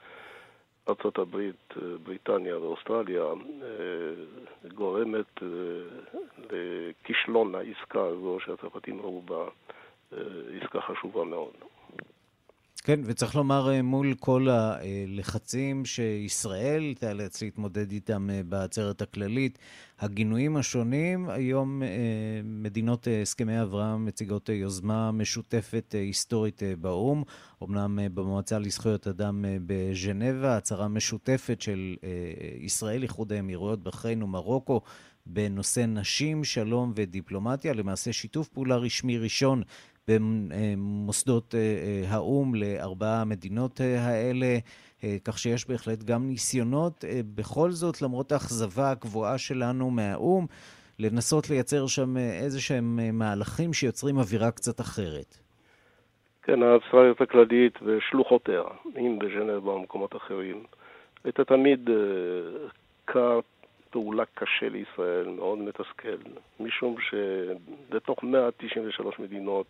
[0.88, 1.50] ארה"ב,
[2.04, 5.48] בריטניה ואוסטרליה, אה, גורמת אה,
[6.52, 9.48] לכישלון העסקה הזו שהצרפתים ראו בה
[10.14, 10.18] אה,
[10.62, 11.54] עסקה חשובה מאוד.
[12.86, 19.60] כן, וצריך לומר אה, מול כל הלחצים שישראל תיאלץ להתמודד איתם אה, בעצרת הכללית,
[20.00, 21.88] הגינויים השונים, היום אה,
[22.44, 27.24] מדינות הסכמי אברהם מציגות יוזמה משותפת היסטורית באו"ם,
[27.64, 31.96] אמנם במועצה לזכויות אדם בז'נבה, הצהרה משותפת של
[32.60, 34.82] ישראל, איחוד האמירויות, בחריין ומרוקו.
[35.26, 39.64] בנושא נשים, שלום ודיפלומטיה, למעשה שיתוף פעולה רשמי ראשון
[40.08, 44.58] במוסדות אה, אה, האו"ם לארבעה המדינות אה, האלה,
[45.26, 50.46] כך שיש בהחלט גם ניסיונות, בכל זאת, למרות האכזבה הקבועה שלנו מהאו"ם,
[51.00, 55.38] לנסות לייצר שם איזה שהם מהלכים שיוצרים אווירה קצת אחרת.
[56.44, 58.62] כן, העצרת הכללית ושלוחותיה,
[58.98, 60.64] אם או במקומות אחרים,
[61.24, 61.90] הייתה תמיד
[63.08, 63.40] כר
[63.94, 66.18] פעולה קשה לישראל, מאוד מתסכל,
[66.60, 69.68] משום שבתוך 193 מדינות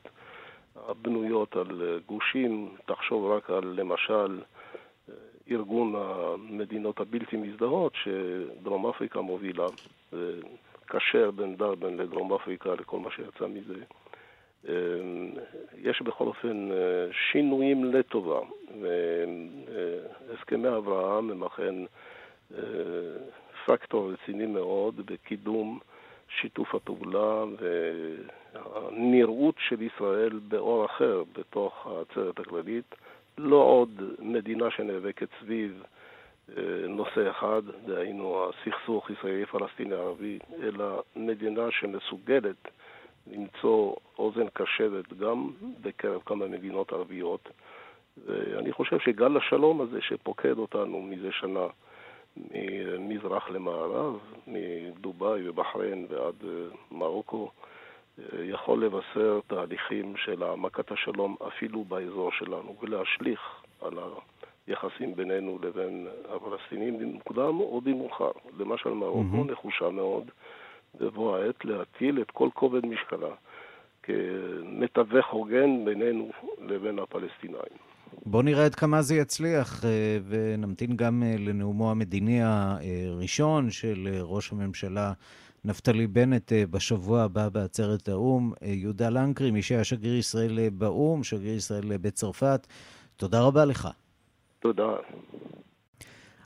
[0.88, 4.42] הבנויות על גושים, תחשוב רק על למשל
[5.52, 9.68] ארגון המדינות הבלתי מזדהות שדרום אפריקה מובילה,
[10.86, 13.84] קשר בין דרבן לדרום אפריקה לכל מה שיצא מזה.
[15.78, 16.70] יש בכל אופן
[17.32, 18.40] שינויים לטובה,
[18.82, 21.76] והסכמי אברהם הם אכן
[23.66, 25.80] פקטור רציני מאוד בקידום
[26.30, 27.44] שיתוף הפעולה
[28.54, 32.96] והנראות של ישראל באור אחר בתוך העצרת הכללית.
[33.38, 35.84] לא עוד מדינה שנאבקת סביב
[36.58, 42.68] אה, נושא אחד, דהיינו הסכסוך ישראלי-פלסטיני-ערבי, אלא מדינה שמסוגלת
[43.28, 45.50] למצוא אוזן קשבת גם
[45.82, 47.50] בקרב כמה מדינות ערביות.
[48.26, 51.68] ואני חושב שגל השלום הזה שפוקד אותנו מזה שנה
[52.38, 56.50] ממזרח למערב, מדובאי ובחריין ועד אה,
[56.92, 57.52] מרוקו,
[58.20, 63.40] אה, יכול לבשר תהליכים של העמקת השלום אפילו באזור שלנו ולהשליך
[63.82, 63.94] על
[64.68, 68.32] היחסים בינינו לבין הפלסטינים במוקדם או במאוחר.
[68.58, 69.52] למשל מרוקו mm-hmm.
[69.52, 70.32] נחושה מאוד
[71.00, 73.36] בבוא העת להטיל את כל כובד משקלה
[74.04, 77.93] כמתווך הוגן בינינו לבין הפלסטינאים.
[78.26, 79.90] בואו נראה עד כמה זה יצליח, אה,
[80.28, 85.14] ונמתין גם אה, לנאומו המדיני הראשון של אה, ראש הממשלה
[85.66, 88.54] נפתלי בנט בשבוע הבא בעצרת האו"ם.
[88.62, 92.68] יהודה לנקרי, מי שהיה שגריר ישראל באו"ם, שגריר ישראל בצרפת,
[93.18, 93.90] תודה רבה לך.
[94.60, 94.88] תודה.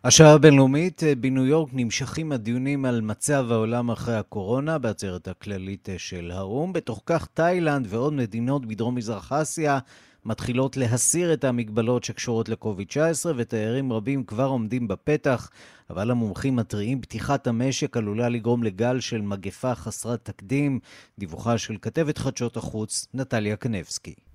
[0.04, 6.74] השעה הבינלאומית, בניו יורק נמשכים הדיונים על מצב העולם אחרי הקורונה בעצרת הכללית של האו"ם.
[6.74, 9.80] בתוך כך תאילנד ועוד מדינות בדרום-מזרח אסיה
[10.28, 15.50] מתחילות להסיר את המגבלות שקשורות לקוביד-19, ותיירים רבים כבר עומדים בפתח,
[15.90, 20.80] אבל המומחים מתריעים פתיחת המשק עלולה לגרום לגל של מגפה חסרת תקדים.
[21.20, 24.27] דיווחה של כתבת חדשות החוץ, נטליה קנבסקי.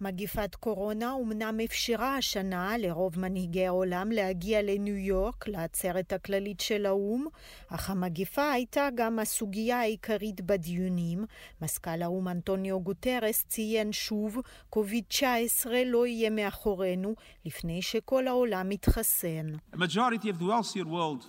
[0.00, 7.26] מגיפת קורונה אומנם אפשרה השנה לרוב מנהיגי העולם להגיע לניו יורק, לעצרת הכללית של האו"ם,
[7.68, 11.24] אך המגיפה הייתה גם הסוגיה העיקרית בדיונים.
[11.62, 14.38] מזכ"ל האו"ם אנטוניו גוטרס ציין שוב,
[14.70, 18.70] קוביד-19 לא יהיה מאחורינו לפני שכל העולם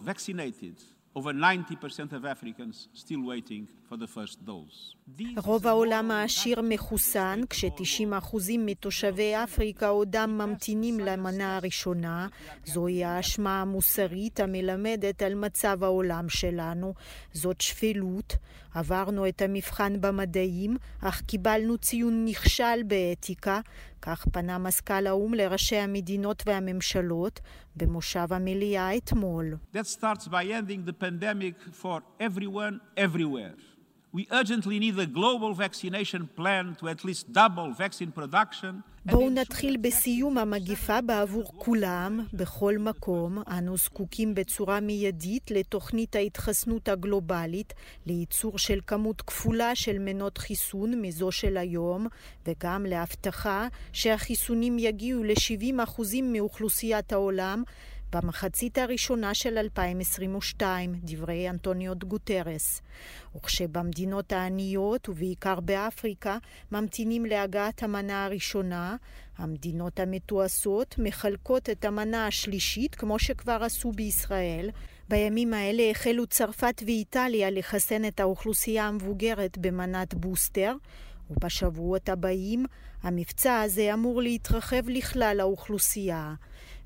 [0.06, 1.02] vaccinated.
[1.16, 4.96] over 90% of Africans still waiting for the first dose.
[5.38, 12.28] רוב העולם העשיר מחוסן, כש-90% מתושבי אפריקה עודם ממתינים למנה הראשונה.
[12.66, 16.94] זוהי האשמה המוסרית המלמדת על מצב העולם שלנו.
[17.34, 18.36] זאת שפלות.
[18.74, 23.60] עברנו את המבחן במדעים, אך קיבלנו ציון נכשל באתיקה.
[24.02, 27.40] כך פנה מזכ"ל האו"ם לראשי המדינות והממשלות
[27.76, 29.56] במושב המליאה אתמול.
[29.74, 33.71] That starts by ending the pandemic for everyone, everywhere.
[34.14, 38.82] We urgently need a global vaccination plan to at least double vaccine production.
[39.06, 43.44] בואו נתחיל בסיום המגיפה בעבור כולם, בכל מקום.
[43.48, 47.74] אנו זקוקים בצורה מיידית לתוכנית ההתחסנות הגלובלית,
[48.06, 52.08] לייצור של כמות כפולה של מנות חיסון מזו של היום,
[52.48, 57.64] וגם להבטחה שהחיסונים יגיעו ל-70% מאוכלוסיית העולם
[58.14, 62.82] במחצית הראשונה של 2022, דברי אנטוניוט גוטרס.
[63.36, 66.38] וכשבמדינות העניות, ובעיקר באפריקה,
[66.72, 68.96] ממתינים להגעת המנה הראשונה,
[69.38, 74.70] המדינות המתועשות מחלקות את המנה השלישית, כמו שכבר עשו בישראל.
[75.10, 80.76] בימים האלה החלו צרפת ואיטליה לחסן את האוכלוסייה המבוגרת במנת בוסטר,
[81.30, 82.66] ובשבועות הבאים
[83.04, 86.34] המבצע הזה אמור להתרחב לכלל האוכלוסייה.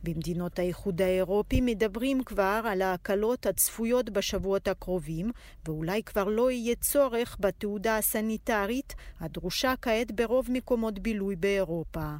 [0.05, 5.31] במדינות האיחוד האירופי מדברים כבר על ההקלות הצפויות בשבועות הקרובים,
[5.65, 12.15] ואולי כבר לא יהיה צורך בתעודה הסניטרית הדרושה כעת ברוב מקומות בילוי באירופה.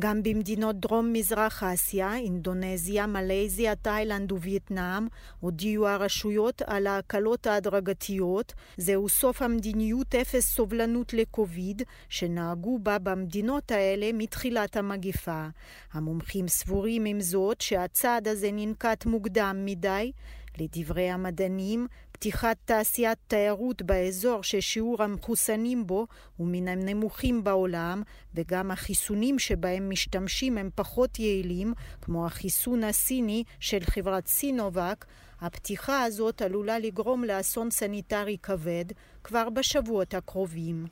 [0.00, 5.06] גם במדינות דרום-מזרח אסיה, אינדונזיה, מלזיה, תאילנד ווייטנאם,
[5.40, 8.52] הודיעו הרשויות על ההקלות ההדרגתיות.
[8.76, 15.46] זהו סוף המדיניות אפס סובלנות לקוביד, שנהגו בה במדינות האלה מתחילת המגפה.
[15.92, 20.12] המומחים סבורים עם זאת שהצעד הזה ננקט מוקדם מדי.
[20.58, 21.86] לדברי המדענים,
[22.20, 26.06] פתיחת תעשיית תיירות באזור ששיעור המחוסנים בו
[26.36, 28.02] הוא מן הנמוכים בעולם,
[28.34, 35.04] וגם החיסונים שבהם משתמשים הם פחות יעילים, כמו החיסון הסיני של חברת סינובק,
[35.40, 38.84] הפתיחה הזאת עלולה לגרום לאסון סניטרי כבד
[39.24, 40.86] כבר בשבועות הקרובים.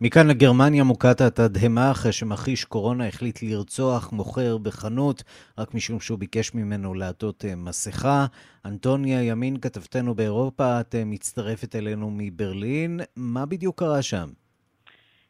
[0.00, 5.22] מכאן לגרמניה מוכת התדהמה אחרי שמכחיש קורונה החליט לרצוח מוכר בחנות
[5.58, 8.26] רק משום שהוא ביקש ממנו לעטות אה, מסכה.
[8.64, 13.00] אנטוניה ימין, כתבתנו באירופה, את אה, מצטרפת אלינו מברלין.
[13.16, 14.28] מה בדיוק קרה שם?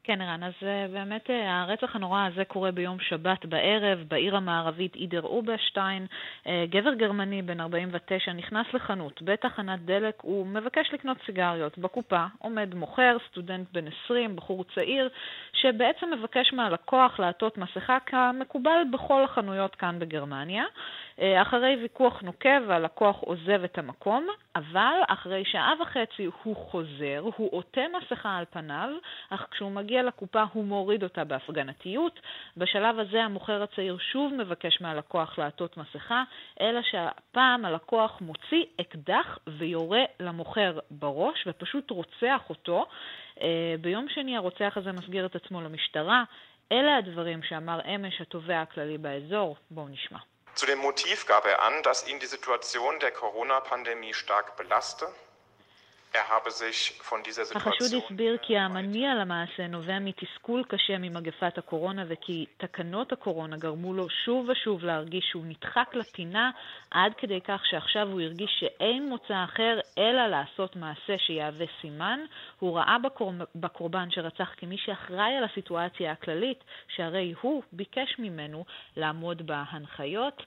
[0.09, 4.95] כן, ערן, אז אה, באמת אה, הרצח הנורא הזה קורה ביום שבת בערב בעיר המערבית
[4.95, 6.07] אידר אובשטיין.
[6.45, 11.79] Uh, גבר גרמני בן 49 נכנס לחנות בתחנת דלק, הוא מבקש לקנות סיגריות.
[11.79, 15.09] בקופה עומד מוכר, סטודנט בן 20, בחור צעיר,
[15.53, 20.65] שבעצם מבקש מהלקוח לעטות מסכה כמקובל בכל החנויות כאן בגרמניה.
[21.21, 24.27] אה, אחרי ויכוח נוקב, הלקוח עוזב את המקום,
[24.57, 28.89] אבל אחרי שעה וחצי הוא חוזר, הוא עוטה מסכה על פניו,
[29.31, 32.21] אך כשהוא מגיע לקופה הוא מוריד אותה בהפגנתיות.
[32.57, 36.23] בשלב הזה המוכר הצעיר שוב מבקש מהלקוח לעטות מסכה,
[36.61, 42.87] אלא שהפעם הלקוח מוציא אקדח ויורה למוכר בראש ופשוט רוצח אותו.
[43.43, 46.25] אה, ביום שני הרוצח הזה מסגיר את עצמו למשטרה.
[46.73, 49.57] אלה הדברים שאמר אמש התובע הכללי באזור.
[49.71, 50.19] בואו נשמע.
[50.59, 55.09] Zu dem Motiv gab er an, dass ihn die Situation der Corona-Pandemie stark belaste
[57.55, 64.09] החשוד הסביר כי המניע למעשה נובע מתסכול קשה ממגפת הקורונה וכי תקנות הקורונה גרמו לו
[64.25, 66.51] שוב ושוב להרגיש שהוא נדחק לפינה
[66.91, 72.21] עד כדי כך שעכשיו הוא הרגיש שאין מוצא אחר אלא לעשות מעשה שיהווה סימן.
[72.59, 72.97] הוא ראה
[73.55, 76.65] בקורבן שרצח כמי שאחראי על הסיטואציה הכללית,
[76.97, 78.65] שהרי הוא ביקש ממנו
[78.97, 80.43] לעמוד בהנחיות.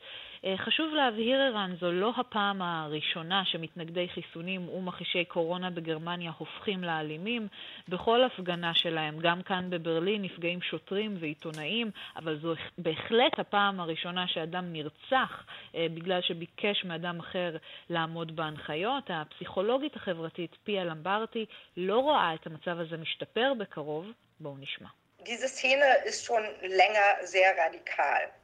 [0.45, 7.47] אה, חשוב להבהיר, ערן, זו לא הפעם הראשונה שמתנגדי חיסונים ומכחישי קורונה בגרמניה הופכים לאלימים.
[7.87, 14.73] בכל הפגנה שלהם, גם כאן בברלין, נפגעים שוטרים ועיתונאים, אבל זו בהחלט הפעם הראשונה שאדם
[14.73, 17.57] נרצח אה, בגלל שביקש מאדם אחר
[17.89, 19.03] לעמוד בהנחיות.
[19.09, 21.45] הפסיכולוגית החברתית פיה למברטי
[21.77, 24.11] לא רואה את המצב הזה משתפר בקרוב.
[24.39, 24.87] בואו נשמע.
[25.31, 26.43] Diese Szene ist schon
[26.81, 28.40] länger sehr radikal.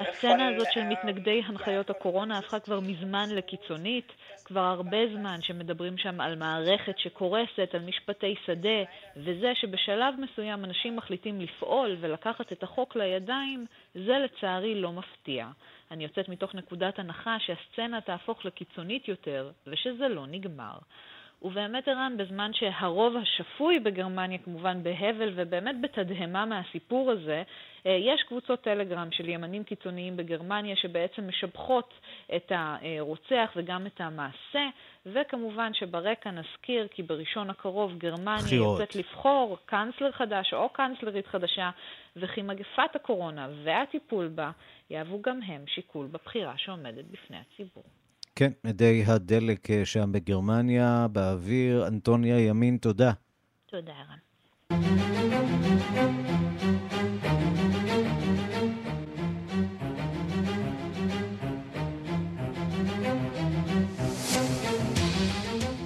[0.00, 4.12] הסצנה הזאת של מתנגדי הנחיות הקורונה הפכה כבר מזמן לקיצונית.
[4.48, 8.82] כבר הרבה זמן שמדברים שם על מערכת שקורסת, על משפטי שדה,
[9.16, 15.46] וזה שבשלב מסוים אנשים מחליטים לפעול ולקחת את החוק לידיים, זה לצערי לא מפתיע.
[15.90, 20.78] אני יוצאת מתוך נקודת הנחה שהסצנה תהפוך לקיצונית יותר, ושזה לא נגמר.
[21.42, 27.42] ובאמת ערן, בזמן שהרוב השפוי בגרמניה כמובן בהבל ובאמת בתדהמה מהסיפור הזה,
[27.86, 31.94] אה, יש קבוצות טלגרם של ימנים קיצוניים בגרמניה שבעצם משבחות
[32.36, 34.68] את הרוצח וגם את המעשה,
[35.06, 38.80] וכמובן שברקע נזכיר כי בראשון הקרוב גרמניה בחירות.
[38.80, 41.70] יוצאת לבחור קאנצלר חדש או קאנצלרית חדשה,
[42.16, 44.50] וכי מגפת הקורונה והטיפול בה
[44.90, 47.84] יהוו גם הם שיקול בבחירה שעומדת בפני הציבור.
[48.38, 51.86] כן, אדי הדלק אה, שם בגרמניה, באוויר.
[51.86, 53.12] אנטוניה ימין, תודה.
[53.66, 53.92] תודה,
[54.70, 56.47] ערן.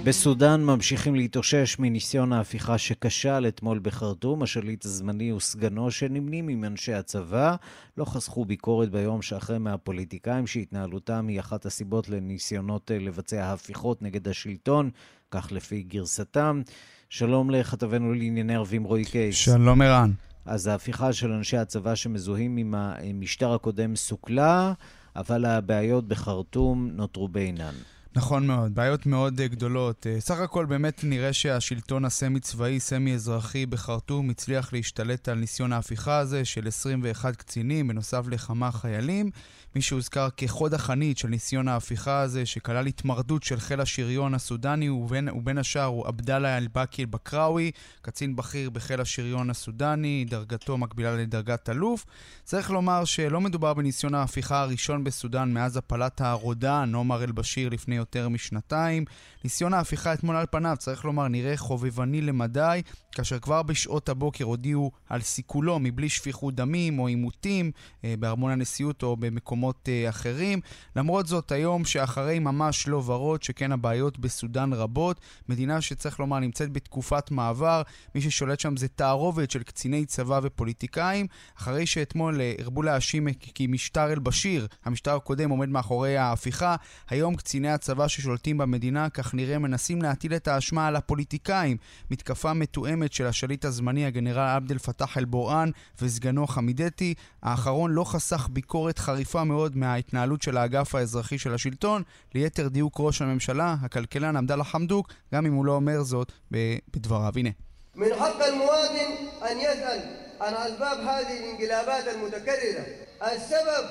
[0.05, 4.43] בסודאן ממשיכים להתאושש מניסיון ההפיכה שכשל אתמול בחרטום.
[4.43, 7.55] השליט הזמני וסגנו שנמנים עם אנשי הצבא
[7.97, 14.27] לא חסכו ביקורת ביום שאחרי מהפוליטיקאים שהתנהלותם היא אחת הסיבות לניסיונות אה, לבצע הפיכות נגד
[14.27, 14.89] השלטון,
[15.31, 16.61] כך לפי גרסתם.
[17.09, 19.35] שלום לכתבנו לענייני ערבים רועי קייס.
[19.35, 20.11] שלום ערן.
[20.45, 24.73] אז ההפיכה של אנשי הצבא שמזוהים עם המשטר הקודם סוכלה,
[25.15, 27.73] אבל הבעיות בחרטום נותרו בעינן.
[28.15, 30.05] נכון מאוד, בעיות מאוד uh, גדולות.
[30.05, 36.45] Uh, סך הכל באמת נראה שהשלטון הסמי-צבאי, סמי-אזרחי בחרטום הצליח להשתלט על ניסיון ההפיכה הזה
[36.45, 39.31] של 21 קצינים, בנוסף לכמה חיילים,
[39.75, 45.29] מי שהוזכר כחוד החנית של ניסיון ההפיכה הזה, שכלל התמרדות של חיל השריון הסודני, ובין,
[45.29, 47.71] ובין השאר הוא עבדאללה אל-באקי אל-בקראווי,
[48.01, 52.05] קצין בכיר בחיל השריון הסודני, דרגתו מקבילה לדרגת אלוף.
[52.43, 58.29] צריך לומר שלא מדובר בניסיון ההפיכה הראשון בסודאן מאז הפלת הרודן, עומר אל-בשיר, לפני יותר
[58.29, 59.05] משנתיים.
[59.43, 64.91] ניסיון ההפיכה אתמול על פניו, צריך לומר, נראה חובבני למדי, כאשר כבר בשעות הבוקר הודיעו
[65.09, 67.71] על סיכולו מבלי שפיכות דמים או עימותים
[68.03, 70.59] אה, בארמון הנשיאות או במקומות אה, אחרים.
[70.95, 76.71] למרות זאת, היום שאחרי ממש לא ורוד, שכן הבעיות בסודאן רבות, מדינה שצריך לומר נמצאת
[76.71, 77.81] בתקופת מעבר,
[78.15, 83.67] מי ששולט שם זה תערובת של קציני צבא ופוליטיקאים, אחרי שאתמול אה, הרבו להאשים כי
[83.67, 86.75] משטר אל-בשיר, המשטר הקודם, עומד מאחורי ההפיכה,
[87.09, 91.77] היום קציני הצבא ששולטים במדינה, כך נראה, מנסים להטיל את האשמה על הפוליטיקאים.
[92.11, 95.69] מתקפה מתואמת של השליט הזמני, הגנרל עבד אל פתאח אל-בוראן
[96.01, 97.13] וסגנו חמידתי.
[97.43, 102.02] האחרון לא חסך ביקורת חריפה מאוד מההתנהלות של האגף האזרחי של השלטון.
[102.34, 107.32] ליתר דיוק ראש הממשלה, הכלכלן עבדאללה חמדוק, גם אם הוא לא אומר זאת בדבריו.
[107.36, 107.50] הנה.
[107.94, 109.10] من حق المواطن
[109.50, 110.00] أن يسأل
[110.40, 112.84] عن أسباب هذه الانقلابات المتكررة
[113.22, 113.84] السبب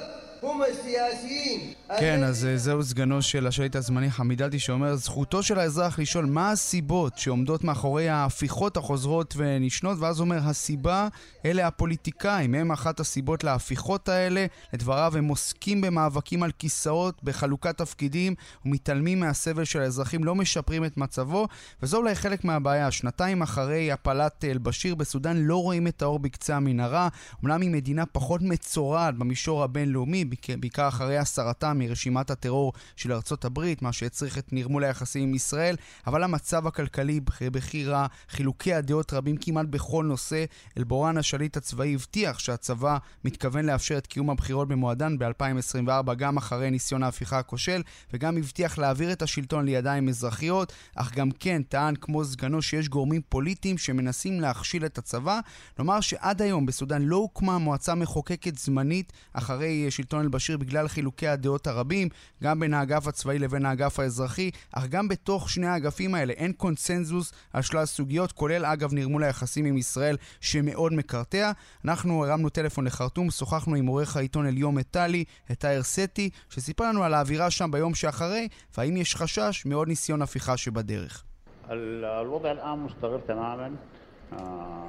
[2.01, 6.51] כן, אז אה, זהו סגנו של השליט הזמני חמידתי שאומר זכותו של האזרח לשאול מה
[6.51, 11.09] הסיבות שעומדות מאחורי ההפיכות החוזרות ונשנות ואז אומר הסיבה
[11.45, 14.47] אלה הפוליטיקאים, הם אחת הסיבות להפיכות האלה.
[14.72, 18.34] לדבריו הם עוסקים במאבקים על כיסאות, בחלוקת תפקידים
[18.66, 21.49] ומתעלמים מהסבל של האזרחים, לא משפרים את מצבו
[21.82, 22.90] וזו אולי חלק מהבעיה.
[22.90, 27.09] שנתיים אחרי הפלת אל-בשיר בסודאן לא רואים את האור בקצה המנהרה.
[27.43, 30.24] אומנם היא מדינה פחות מצורעת במישור הבינלאומי
[30.61, 35.76] בעיקר אחרי הסרתה מרשימת הטרור של ארצות הברית, מה שהצריך את נרמול היחסים עם ישראל,
[36.07, 40.45] אבל המצב הכלכלי בכי רע, חילוקי הדעות רבים כמעט בכל נושא.
[40.78, 47.03] אלבורן השליט הצבאי הבטיח שהצבא מתכוון לאפשר את קיום הבחירות במועדן ב-2024, גם אחרי ניסיון
[47.03, 52.62] ההפיכה הכושל, וגם הבטיח להעביר את השלטון לידיים אזרחיות, אך גם כן טען כמו סגנו
[52.62, 55.41] שיש גורמים פוליטיים שמנסים להכשיל את הצבא.
[55.78, 61.68] נאמר שעד היום בסודאן לא הוקמה מועצה מחוקקת זמנית אחרי שלטון אל-בשיר בגלל חילוקי הדעות
[61.68, 62.10] הרבים,
[62.43, 67.34] גם בין האגף הצבאי לבין האגף האזרחי, אך גם בתוך שני האגפים האלה אין קונצנזוס
[67.53, 71.51] על שלל סוגיות, כולל אגב נרמול היחסים עם ישראל שמאוד מקרטע.
[71.86, 77.03] אנחנו הרמנו טלפון לחרטום, שוחחנו עם עורך העיתון אליום מטאלי, את תאיר סטי, שסיפר לנו
[77.03, 78.47] על האווירה שם ביום שאחרי,
[78.78, 81.24] והאם יש חשש מעוד ניסיון הפיכה שבדרך.
[81.70, 83.70] الوضع الآن مستقر تماما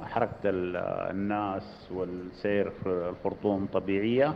[0.03, 4.33] حركة الناس والسير في الخرطوم طبيعية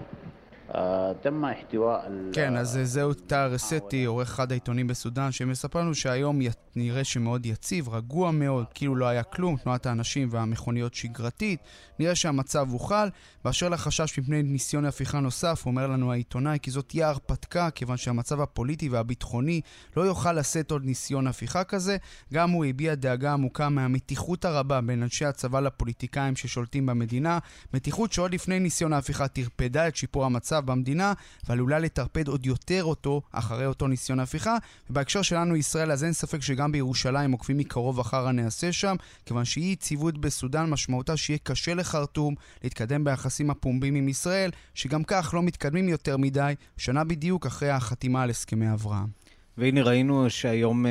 [0.74, 2.00] אה, תם החטיבה...
[2.32, 6.40] כן, אז אה, זהו טאר סטי, עורך אחד העיתונים בסודאן, שמספר לנו שהיום
[6.76, 11.60] נראה שמאוד יציב, רגוע מאוד, כאילו לא היה כלום, תנועת האנשים והמכוניות שגרתית,
[11.98, 13.08] נראה שהמצב הוחל.
[13.44, 18.40] באשר לחשש מפני ניסיון להפיכה נוסף, אומר לנו העיתונאי כי זאת תהיה הרפתקה, כיוון שהמצב
[18.40, 19.60] הפוליטי והביטחוני
[19.96, 21.96] לא יוכל לשאת עוד ניסיון הפיכה כזה.
[22.32, 27.38] גם הוא הביע דאגה עמוקה מהמתיחות הרבה בין אנשי הצבא לפוליטיקאים ששולטים במדינה,
[27.74, 31.12] מתיחות שעוד לפני ניסיון ההפיכה טרפדה את שיפור המצב במדינה,
[31.48, 34.56] ועלולה לטרפד עוד יותר אותו אחרי אותו ניסיון הפיכה.
[34.90, 38.96] ובהקשר שלנו ישראל, אז אין ספק שגם בירושלים עוקבים מקרוב אחר הנעשה שם,
[39.26, 42.34] כיוון שאי יציבות בסודאן משמעותה שיהיה קשה לחרטום
[42.64, 48.22] להתקדם ביחסים הפומביים עם ישראל, שגם כך לא מתקדמים יותר מדי, שנה בדיוק אחרי החתימה
[48.22, 49.27] על הסכמי אברהם.
[49.58, 50.88] והנה ראינו שהיום uh,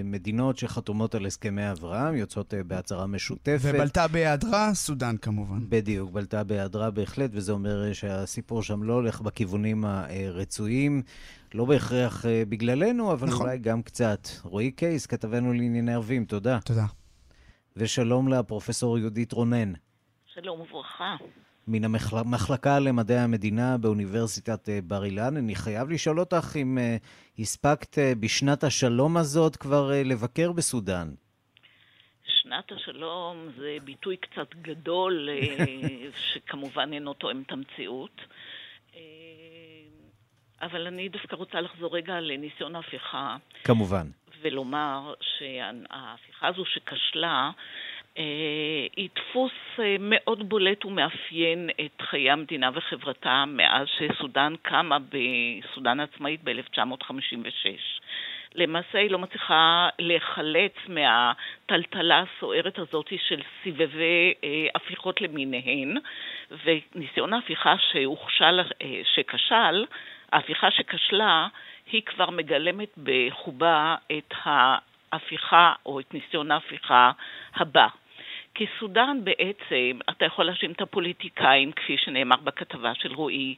[0.00, 3.58] המדינות שחתומות על הסכמי אברהם יוצאות uh, בהצהרה משותפת.
[3.62, 5.58] ובלטה בהיעדרה, סודאן כמובן.
[5.68, 11.02] בדיוק, בלטה בהיעדרה בהחלט, וזה אומר uh, שהסיפור שם לא הולך בכיוונים הרצויים.
[11.54, 13.46] לא בהכרח בגללנו, אבל נכון.
[13.46, 14.28] אולי גם קצת.
[14.42, 16.58] רועי קייס, כתבנו לענייני ערבים, תודה.
[16.64, 16.86] תודה.
[17.76, 19.72] ושלום לפרופסור יהודית רונן.
[20.26, 21.16] שלום וברכה.
[21.68, 25.36] מן המחלקה למדעי המדינה באוניברסיטת אה, בר אילן.
[25.36, 31.08] אני חייב לשאול אותך אם uh, הספקת uh, בשנת השלום הזאת כבר לבקר בסודאן.
[32.26, 35.28] שנת השלום זה ביטוי קצת גדול,
[36.32, 38.20] שכמובן אינו תואם את המציאות.
[40.62, 43.36] אבל אני דווקא רוצה לחזור רגע לניסיון ההפיכה.
[43.64, 44.06] כמובן.
[44.42, 47.50] ולומר שההפיכה הזו שכשלה, אה,
[48.16, 56.40] היא דפוס אה, מאוד בולט ומאפיין את חיי המדינה וחברתה מאז שסודאן קמה בסודאן עצמאית
[56.44, 58.00] ב-1956.
[58.54, 65.96] למעשה היא לא מצליחה להיחלץ מהטלטלה הסוערת הזאת של סבבי אה, הפיכות למיניהן,
[66.64, 68.60] וניסיון ההפיכה שהוכשל,
[69.14, 69.84] שכשל,
[70.32, 71.48] ההפיכה שכשלה,
[71.92, 77.10] היא כבר מגלמת בחובה את ההפיכה או את ניסיון ההפיכה
[77.54, 77.88] הבא.
[78.54, 83.54] כי סודאן בעצם, אתה יכול להאשים את הפוליטיקאים, כפי שנאמר בכתבה של רועי,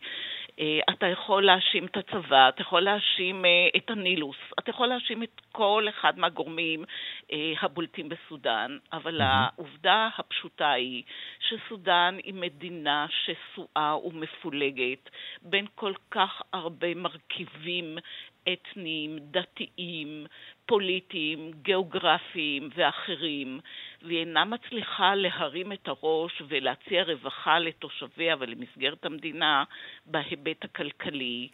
[0.91, 3.45] אתה יכול להאשים את הצבא, אתה יכול להאשים
[3.77, 6.85] את הנילוס, אתה יכול להאשים את כל אחד מהגורמים
[7.63, 9.21] הבולטים בסודאן, אבל.
[9.21, 11.03] העובדה הפשוטה היא
[11.41, 15.11] שסודאן היא מדינה שסועה ומפולגת
[15.43, 17.99] בין כל כך הרבה מרכיבים
[18.53, 20.27] אתניים, דתיים,
[20.67, 23.61] פוליטיים, גיאוגרפיים ואחרים,
[24.03, 29.65] והיא אינה מצליחה להרים את הראש ולהציע רווחה לתושביה ולמסגרת המדינה
[30.07, 31.49] בהיבט הכלכלי,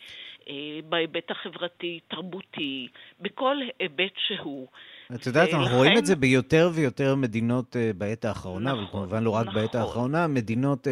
[0.48, 0.54] אה,
[0.88, 2.88] בהיבט החברתי-תרבותי,
[3.20, 4.68] בכל היבט שהוא.
[5.14, 5.76] את יודעת, אנחנו.
[5.76, 9.60] רואים את זה ביותר ויותר מדינות uh, בעת האחרונה, נכון, אבל כמובן לא רק נכון.
[9.60, 10.90] בעת האחרונה, מדינות uh,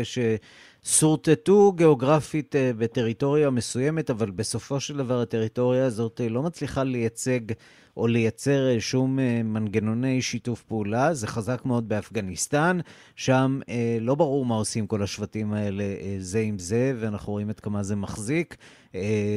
[0.84, 7.40] ששורטטו גיאוגרפית uh, בטריטוריה מסוימת, אבל בסופו של דבר הטריטוריה הזאת לא מצליחה לייצג
[7.96, 11.14] או לייצר שום מנגנוני שיתוף פעולה.
[11.14, 12.78] זה חזק מאוד באפגניסטן,
[13.16, 13.60] שם
[14.00, 15.84] לא ברור מה עושים כל השבטים האלה
[16.18, 18.56] זה עם זה, ואנחנו רואים עד כמה זה מחזיק.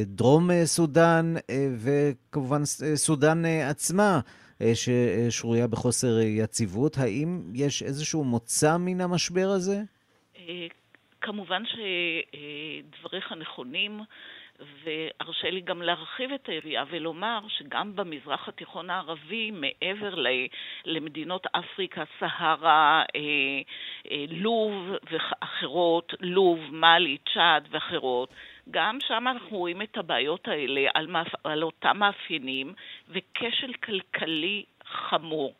[0.06, 1.34] דרום סודאן
[1.78, 2.62] וכמובן
[2.96, 4.20] סודאן עצמה.
[4.62, 6.98] אה, ששרויה בחוסר יציבות.
[6.98, 9.82] האם יש איזשהו מוצא מן המשבר הזה?
[10.38, 10.68] אה,
[11.22, 14.02] כמובן שדבריך נכונים.
[14.84, 20.16] והרשה לי גם להרחיב את היריעה ולומר שגם במזרח התיכון הערבי, מעבר
[20.86, 24.74] למדינות אפריקה, סהרה, אה, לוב
[25.12, 28.30] ואחרות, לוב, מאלי, צ'אד ואחרות,
[28.72, 31.28] גם שם אנחנו רואים את הבעיות האלה על, מאפ...
[31.44, 32.74] על אותם מאפיינים
[33.10, 35.54] וכשל כלכלי חמור.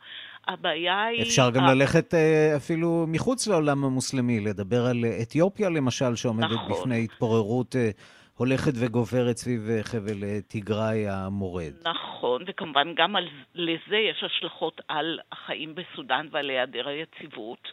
[0.48, 1.22] הבעיה היא...
[1.22, 1.74] אפשר גם ה...
[1.74, 6.72] ללכת אה, אפילו מחוץ לעולם המוסלמי, לדבר על אתיופיה למשל, שעומדת נכון.
[6.72, 7.90] בפני התפוררות אה,
[8.36, 11.72] הולכת וגוברת סביב אה, חבל תיגראי המורד.
[11.84, 13.28] נכון, וכמובן גם על...
[13.54, 17.68] לזה יש השלכות על החיים בסודאן ועל היעדר היציבות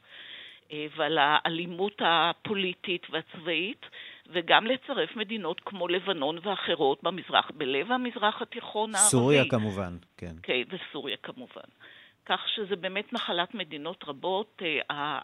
[0.97, 3.85] ועל האלימות הפוליטית והצבאית.
[4.29, 9.09] וגם לצרף מדינות כמו לבנון ואחרות במזרח, בלב המזרח התיכון הערבי.
[9.09, 10.35] סוריה כמובן, כן.
[10.43, 11.69] כן, וסוריה כמובן.
[12.25, 14.61] כך שזה באמת נחלת מדינות רבות.
[14.91, 15.19] אה,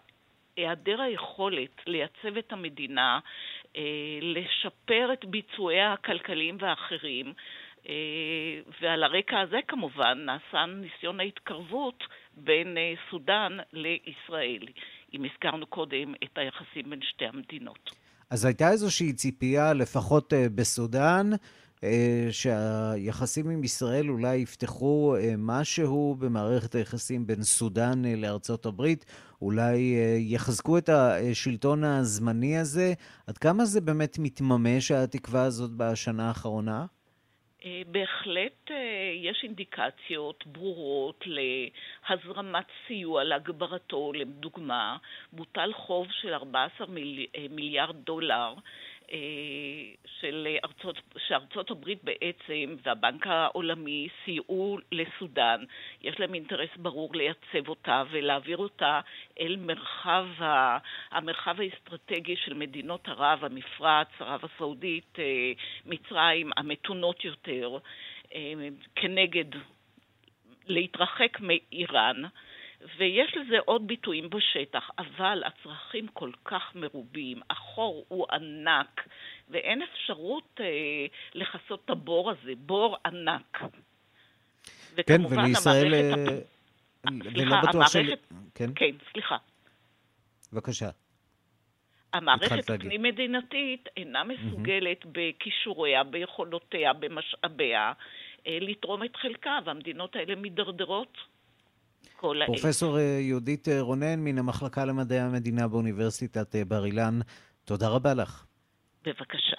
[0.56, 3.18] היעדר היכולת לייצב את המדינה,
[3.76, 3.82] אה,
[4.22, 7.32] לשפר את ביצועיה הכלכליים והאחרים,
[7.88, 7.94] אה,
[8.80, 12.04] ועל הרקע הזה כמובן נעשה ניסיון ההתקרבות
[12.34, 12.76] בין
[13.10, 14.62] סודאן לישראל,
[15.14, 18.05] אם הזכרנו קודם את היחסים בין שתי המדינות.
[18.30, 21.30] אז הייתה איזושהי ציפייה, לפחות uh, בסודאן,
[21.76, 21.82] uh,
[22.30, 29.06] שהיחסים עם ישראל אולי יפתחו uh, משהו במערכת היחסים בין סודאן לארצות הברית,
[29.42, 32.94] אולי יחזקו את השלטון הזמני הזה.
[33.26, 36.86] עד כמה זה באמת מתממש, התקווה הזאת, בשנה האחרונה?
[37.64, 44.12] אה, בהחלט אה, יש אינדיקציות ברורות להזרמת סיוע להגברתו.
[44.12, 44.96] לדוגמה,
[45.32, 48.54] בוטל חוב של 14 אה, מיליארד דולר
[50.20, 55.64] של ארצות, שארצות הברית בעצם והבנק העולמי סייעו לסודאן.
[56.02, 59.00] יש להם אינטרס ברור לייצב אותה ולהעביר אותה
[59.40, 60.78] אל מרחב, ה,
[61.10, 65.52] המרחב האסטרטגי של מדינות ערב, המפרץ, ערב הסעודית, אה,
[65.86, 67.78] מצרים, המתונות יותר,
[68.34, 68.52] אה,
[68.94, 69.58] כנגד
[70.66, 72.22] להתרחק מאיראן.
[72.98, 79.08] ויש לזה עוד ביטויים בשטח, אבל הצרכים כל כך מרובים, החור הוא ענק,
[79.48, 80.66] ואין אפשרות אה,
[81.34, 83.58] לכסות את הבור הזה, בור ענק.
[85.06, 85.94] כן, ולישראל...
[85.94, 86.32] המערכת...
[86.32, 87.92] אה, סליחה, המערכת...
[87.92, 88.14] של...
[88.54, 88.70] כן?
[88.74, 89.36] כן, סליחה.
[90.52, 90.90] בבקשה.
[92.12, 95.08] המערכת הפנים-מדינתית אינה מסוגלת mm-hmm.
[95.12, 97.92] בכישוריה, ביכולותיה, במשאביה,
[98.46, 101.18] אה, לתרום את חלקה, והמדינות האלה מידרדרות.
[102.16, 102.50] כל העת.
[102.50, 107.20] פרופסור אה, יהודית אה, רונן מן המחלקה למדעי המדינה באוניברסיטת אה, בר אילן,
[107.64, 108.44] תודה רבה לך.
[109.04, 109.56] בבקשה.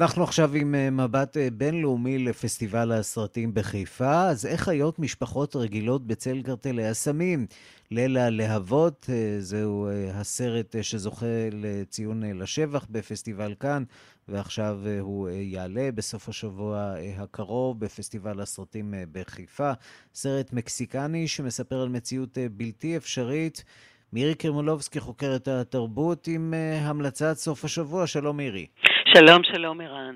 [0.00, 4.28] אנחנו עכשיו עם מבט בינלאומי לפסטיבל הסרטים בחיפה.
[4.28, 7.46] אז איך חיות משפחות רגילות בצל קרטלי הסמים?
[7.90, 13.84] ליל הלהבות, אה, זהו אה, הסרט אה, שזוכה לציון לשבח בפסטיבל כאן,
[14.28, 19.72] ועכשיו הוא יעלה בסוף השבוע הקרוב בפסטיבל הסרטים בחיפה.
[20.14, 23.64] סרט מקסיקני שמספר על מציאות בלתי אפשרית.
[24.12, 28.06] מירי קרמולובסקי, חוקרת התרבות, עם המלצת סוף השבוע.
[28.06, 28.66] שלום מירי.
[29.14, 30.14] שלום, שלום ערן.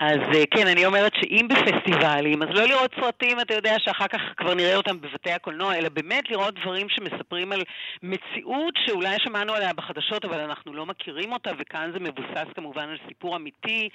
[0.00, 4.20] אז אה, כן, אני אומרת שאם בפסטיבלים, אז לא לראות סרטים, אתה יודע, שאחר כך
[4.36, 7.62] כבר נראה אותם בבתי הקולנוע, אלא באמת לראות דברים שמספרים על
[8.02, 12.96] מציאות שאולי שמענו עליה בחדשות, אבל אנחנו לא מכירים אותה, וכאן זה מבוסס כמובן על
[13.08, 13.88] סיפור אמיתי.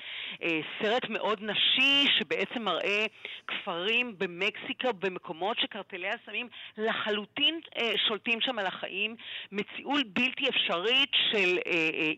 [0.44, 3.06] אה, סרט מאוד נשי, שבעצם מראה
[3.48, 6.48] כפרים במקסיקה, במקומות שקרטלי הסמים
[6.78, 9.16] לחלוטין אה, שולטים שם על החיים.
[9.52, 11.58] מציאות בלתי אפשרית של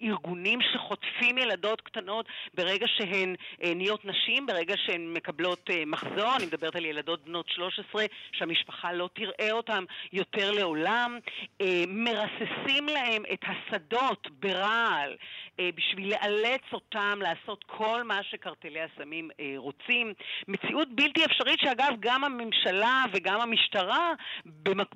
[0.04, 3.36] ארגונים שחוטפים ילדות קטנות ברגע שהן...
[3.78, 9.10] נהיות נשים ברגע שהן מקבלות אה, מחזור, אני מדברת על ילדות בנות 13 שהמשפחה לא
[9.14, 11.20] תראה אותן יותר לעולם,
[11.62, 15.16] אה, מרססים להם את השדות ברעל
[15.60, 20.14] אה, בשביל לאלץ אותם לעשות כל מה שקרטלי הסמים רוצים.
[20.48, 24.14] מציאות בלתי אפשרית שאגב גם הממשלה וגם המשטרה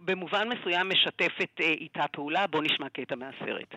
[0.06, 2.48] במובן מסוים משתפת איתה פעולה.
[2.48, 3.76] בואו נשמע קטע מהסרט.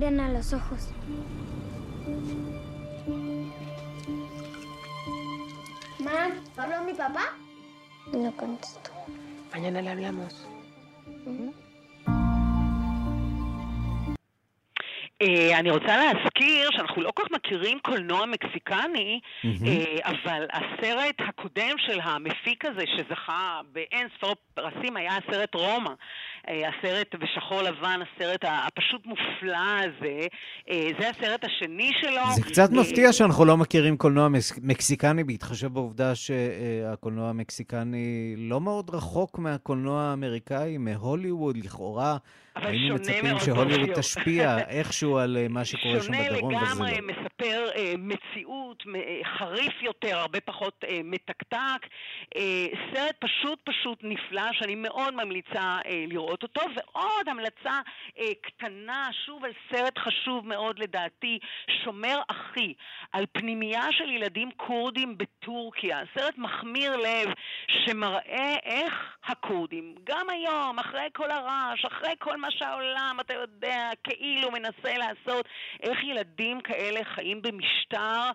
[0.00, 0.88] Miren a los ojos.
[5.98, 7.34] Mam, ¿habló mi papá?
[8.12, 8.90] No contestó.
[9.52, 10.46] Mañana le hablamos.
[15.22, 19.46] Uh, אני רוצה להזכיר שאנחנו לא כל כך מכירים קולנוע מקסיקני, mm-hmm.
[19.46, 25.90] uh, אבל הסרט הקודם של המפיק הזה שזכה באין ספור פרסים היה הסרט רומא.
[26.50, 30.26] Uh, הסרט בשחור לבן, הסרט הפשוט מופלא הזה,
[30.68, 32.34] uh, זה הסרט השני שלו.
[32.34, 34.28] זה קצת מפתיע שאנחנו לא מכירים קולנוע
[34.62, 42.16] מקסיקני, בהתחשב בעובדה שהקולנוע המקסיקני לא מאוד רחוק מהקולנוע האמריקאי, מהוליווד, לכאורה.
[42.54, 46.74] היינו מצפים שהוליווד תשפיע איכשהו על אה, מה שקורה שם בדרום, וזה לא.
[46.74, 48.49] שונה לגמרי, מספר אה, מציאות
[48.94, 51.86] אה, חריף יותר, הרבה פחות אה, מתקתק.
[52.36, 55.78] אה, סרט פשוט פשוט נפלא, שאני מאוד ממליצה
[56.08, 56.60] לראות אותו.
[56.76, 57.80] ועוד המלצה
[58.40, 61.38] קטנה, שוב על סרט חשוב מאוד לדעתי,
[61.84, 62.74] שומר אחי,
[63.12, 66.00] על פנימייה של ילדים כורדים בטורקיה.
[66.18, 67.28] סרט מחמיר לב,
[67.84, 74.50] שמראה איך הכורדים, גם היום, אחרי כל הרעש, אחרי כל מה שהעולם, אתה יודע, כאילו
[74.50, 75.48] מנסה לעשות,
[75.82, 78.30] איך ילדים כאלה חיים במשטר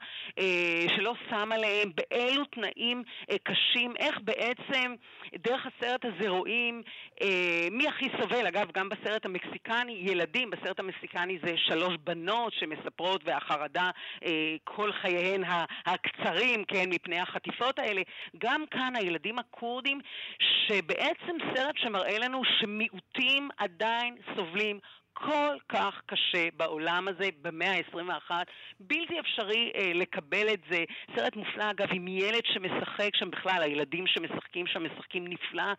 [0.95, 4.95] שלא שם עליהם, באילו תנאים אה, קשים, איך בעצם
[5.35, 6.81] דרך הסרט הזה רואים
[7.21, 8.47] אה, מי הכי סובל.
[8.47, 13.89] אגב, גם בסרט המקסיקני, ילדים, בסרט המקסיקני זה שלוש בנות שמספרות והחרדה
[14.25, 15.43] אה, כל חייהן
[15.85, 18.01] הקצרים, כן, מפני החטיפות האלה.
[18.37, 19.99] גם כאן הילדים הכורדים,
[20.39, 24.79] שבעצם סרט שמראה לנו שמיעוטים עדיין סובלים
[25.15, 28.31] כל כך קשה בעולם הזה, במאה ה-21,
[28.79, 30.83] בלתי אפשרי אה, לקבל את זה.
[31.15, 35.73] סרט מופלא, אגב, עם ילד שמשחק שם בכלל, הילדים שמשחקים שם משחקים נפלא.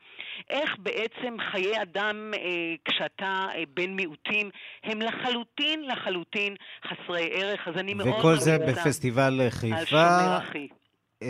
[0.51, 4.51] איך בעצם חיי אדם, אה, כשאתה אה, בן מיעוטים,
[4.83, 6.55] הם לחלוטין, לחלוטין
[6.87, 7.69] חסרי ערך.
[7.69, 8.09] אז אני מאוד...
[8.09, 10.39] וכל זה בפסטיבל חיפה.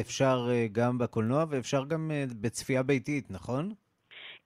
[0.00, 3.72] אפשר אה, גם בקולנוע ואפשר גם אה, בצפייה ביתית, נכון?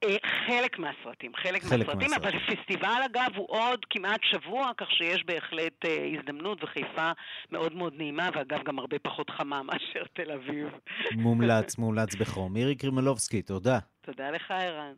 [0.04, 4.90] אה, חלק מהסרטים, חלק, חלק מהסרטים, מהסרטים, אבל פסטיבל אגב הוא עוד כמעט שבוע, כך
[4.90, 7.10] שיש בהחלט אה, הזדמנות וחיפה
[7.50, 10.68] מאוד מאוד נעימה, ואגב גם הרבה פחות חמה מאשר תל אביב.
[11.16, 12.52] מומלץ, מומלץ בחום.
[12.52, 13.78] מירי קרימלובסקי, תודה.
[14.00, 14.92] תודה לך, ערן.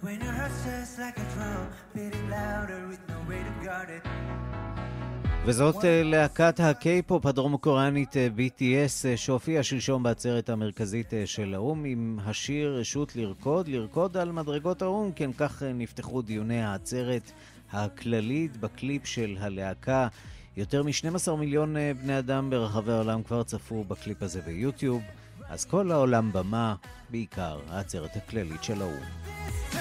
[0.00, 4.87] When your heart just like a drum, beating louder with no way to guard it.
[5.48, 12.18] וזאת אה, להקת הקיי-פופ הדרום-קוריאנית אה, BTS אה, שהופיעה שלשום בעצרת המרכזית של האו"ם עם
[12.24, 17.32] השיר רשות לרקוד, לרקוד על מדרגות האו"ם, כן כך נפתחו דיוני העצרת
[17.72, 20.08] הכללית בקליפ של הלהקה.
[20.56, 25.02] יותר מ-12 מיליון בני אדם ברחבי העולם כבר צפו בקליפ הזה ביוטיוב,
[25.48, 26.74] אז כל העולם במה,
[27.10, 29.77] בעיקר העצרת הכללית של האו"ם.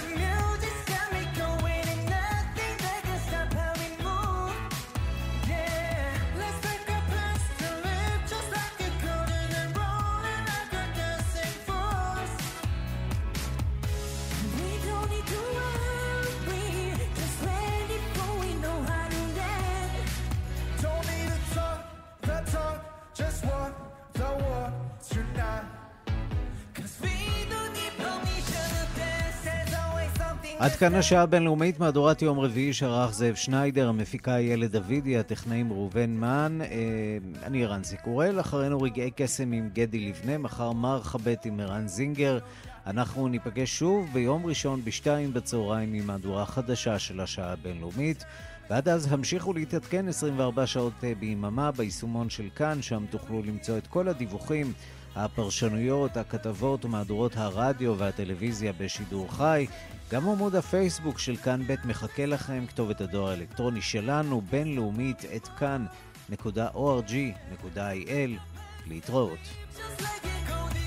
[30.67, 36.09] עד כאן השעה הבינלאומית, מהדורת יום רביעי שערך זאב שניידר, המפיקה ילד דוידי, הטכנאים ראובן
[36.09, 36.67] מן, אה,
[37.43, 42.39] אני ערן זיקורל, אחרינו רגעי קסם עם גדי לבנה, מחר מר חבט עם ערן זינגר.
[42.87, 48.23] אנחנו ניפגש שוב ביום ראשון בשתיים בצהריים עם מהדורה חדשה של השעה הבינלאומית.
[48.69, 53.87] ועד אז המשיכו להתעדכן 24 שעות אה, ביממה ביישומון של כאן, שם תוכלו למצוא את
[53.87, 54.73] כל הדיווחים,
[55.15, 59.67] הפרשנויות, הכתבות ומהדורות הרדיו והטלוויזיה בשידור חי.
[60.11, 65.91] גם עמוד הפייסבוק של כאן ב' מחכה לכם, כתובת הדואר האלקטרוני שלנו, בינלאומית, את כאן.org.il.
[68.87, 69.39] להתראות.
[69.75, 70.86] Just like